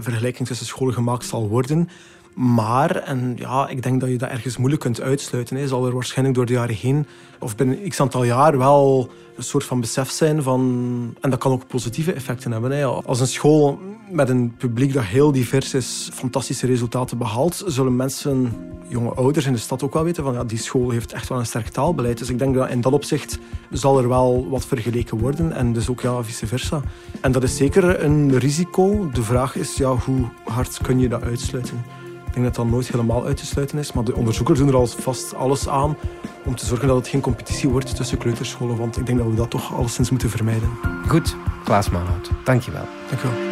vergelijking 0.00 0.48
tussen 0.48 0.66
scholen 0.66 0.94
gemaakt 0.94 1.24
zal 1.24 1.48
worden. 1.48 1.88
Maar, 2.34 2.96
en 2.96 3.34
ja, 3.38 3.68
ik 3.68 3.82
denk 3.82 4.00
dat 4.00 4.10
je 4.10 4.18
dat 4.18 4.28
ergens 4.28 4.56
moeilijk 4.56 4.82
kunt 4.82 5.00
uitsluiten, 5.00 5.56
hè, 5.56 5.68
zal 5.68 5.86
er 5.86 5.92
waarschijnlijk 5.92 6.36
door 6.36 6.46
de 6.46 6.52
jaren 6.52 6.74
heen, 6.74 7.06
of 7.38 7.56
binnen 7.56 7.88
x 7.88 8.00
aantal 8.00 8.24
jaar, 8.24 8.58
wel 8.58 9.10
een 9.36 9.42
soort 9.42 9.64
van 9.64 9.80
besef 9.80 10.10
zijn 10.10 10.42
van... 10.42 11.14
En 11.20 11.30
dat 11.30 11.38
kan 11.38 11.52
ook 11.52 11.66
positieve 11.66 12.12
effecten 12.12 12.52
hebben. 12.52 12.70
Hè. 12.70 12.84
Als 12.84 13.20
een 13.20 13.26
school 13.26 13.80
met 14.10 14.28
een 14.28 14.54
publiek 14.56 14.92
dat 14.92 15.04
heel 15.04 15.32
divers 15.32 15.74
is, 15.74 16.10
fantastische 16.12 16.66
resultaten 16.66 17.18
behaalt, 17.18 17.62
zullen 17.66 17.96
mensen, 17.96 18.52
jonge 18.88 19.14
ouders 19.14 19.46
in 19.46 19.52
de 19.52 19.58
stad 19.58 19.82
ook 19.82 19.92
wel 19.92 20.04
weten 20.04 20.24
van 20.24 20.32
ja, 20.32 20.44
die 20.44 20.58
school 20.58 20.90
heeft 20.90 21.12
echt 21.12 21.28
wel 21.28 21.38
een 21.38 21.46
sterk 21.46 21.68
taalbeleid. 21.68 22.18
Dus 22.18 22.30
ik 22.30 22.38
denk 22.38 22.54
dat 22.54 22.68
in 22.68 22.80
dat 22.80 22.92
opzicht 22.92 23.38
zal 23.70 23.98
er 23.98 24.08
wel 24.08 24.48
wat 24.48 24.66
vergeleken 24.66 25.18
worden 25.18 25.52
en 25.52 25.72
dus 25.72 25.88
ook 25.88 26.00
ja, 26.00 26.22
vice 26.22 26.46
versa. 26.46 26.82
En 27.20 27.32
dat 27.32 27.42
is 27.42 27.56
zeker 27.56 28.04
een 28.04 28.38
risico. 28.38 29.10
De 29.12 29.22
vraag 29.22 29.56
is 29.56 29.76
ja, 29.76 29.94
hoe 29.94 30.24
hard 30.44 30.78
kun 30.82 30.98
je 30.98 31.08
dat 31.08 31.22
uitsluiten? 31.22 32.01
Ik 32.32 32.38
denk 32.38 32.54
dat 32.54 32.64
dat 32.64 32.74
nooit 32.74 32.88
helemaal 32.88 33.26
uit 33.26 33.36
te 33.36 33.46
sluiten 33.46 33.78
is, 33.78 33.92
maar 33.92 34.04
de 34.04 34.14
onderzoekers 34.14 34.58
doen 34.58 34.68
er 34.68 34.76
alvast 34.76 35.34
alles 35.34 35.68
aan 35.68 35.96
om 36.44 36.56
te 36.56 36.66
zorgen 36.66 36.88
dat 36.88 36.96
het 36.96 37.08
geen 37.08 37.20
competitie 37.20 37.68
wordt 37.68 37.96
tussen 37.96 38.18
kleuterscholen, 38.18 38.76
want 38.76 38.98
ik 38.98 39.06
denk 39.06 39.18
dat 39.18 39.26
we 39.26 39.34
dat 39.34 39.50
toch 39.50 39.74
alleszins 39.74 40.10
moeten 40.10 40.30
vermijden. 40.30 40.70
Goed, 41.08 41.36
Klaas 41.64 41.90
Manhout, 41.90 42.30
dankjewel. 42.44 42.84
Dankjewel. 43.08 43.50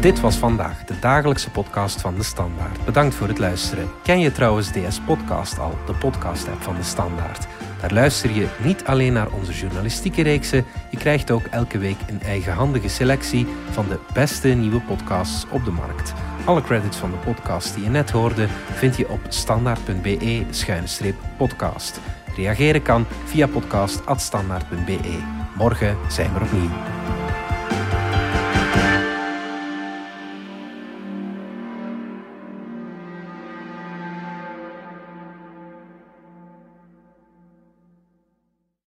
Dit 0.00 0.20
was 0.20 0.36
vandaag 0.36 0.84
de 0.84 0.98
dagelijkse 0.98 1.50
podcast 1.50 2.00
van 2.00 2.14
De 2.14 2.22
Standaard. 2.22 2.84
Bedankt 2.84 3.14
voor 3.14 3.28
het 3.28 3.38
luisteren. 3.38 3.88
Ken 4.02 4.20
je 4.20 4.32
trouwens 4.32 4.70
DS 4.70 5.00
Podcast 5.06 5.58
al, 5.58 5.78
de 5.86 5.94
podcast-app 5.94 6.62
van 6.62 6.74
De 6.74 6.82
Standaard? 6.82 7.46
Daar 7.80 7.92
luister 7.92 8.30
je 8.30 8.48
niet 8.62 8.84
alleen 8.84 9.12
naar 9.12 9.30
onze 9.30 9.52
journalistieke 9.52 10.22
reeksen, 10.22 10.64
je 10.90 10.96
krijgt 10.96 11.30
ook 11.30 11.44
elke 11.44 11.78
week 11.78 11.96
een 12.08 12.22
eigenhandige 12.22 12.88
selectie 12.88 13.46
van 13.70 13.88
de 13.88 13.98
beste 14.12 14.48
nieuwe 14.48 14.80
podcasts 14.80 15.46
op 15.50 15.64
de 15.64 15.70
markt. 15.70 16.12
Alle 16.44 16.62
credits 16.62 16.96
van 16.96 17.10
de 17.10 17.16
podcast 17.16 17.74
die 17.74 17.84
je 17.84 17.90
net 17.90 18.10
hoorde 18.10 18.46
vind 18.72 18.96
je 18.96 19.08
op 19.08 19.20
standaard.be-podcast. 19.28 22.00
Reageren 22.36 22.82
kan 22.82 23.06
via 23.24 23.46
podcast.standaard.be. 23.46 25.18
Morgen 25.56 25.96
zijn 26.08 26.34
we 26.34 26.40
opnieuw. 26.40 26.99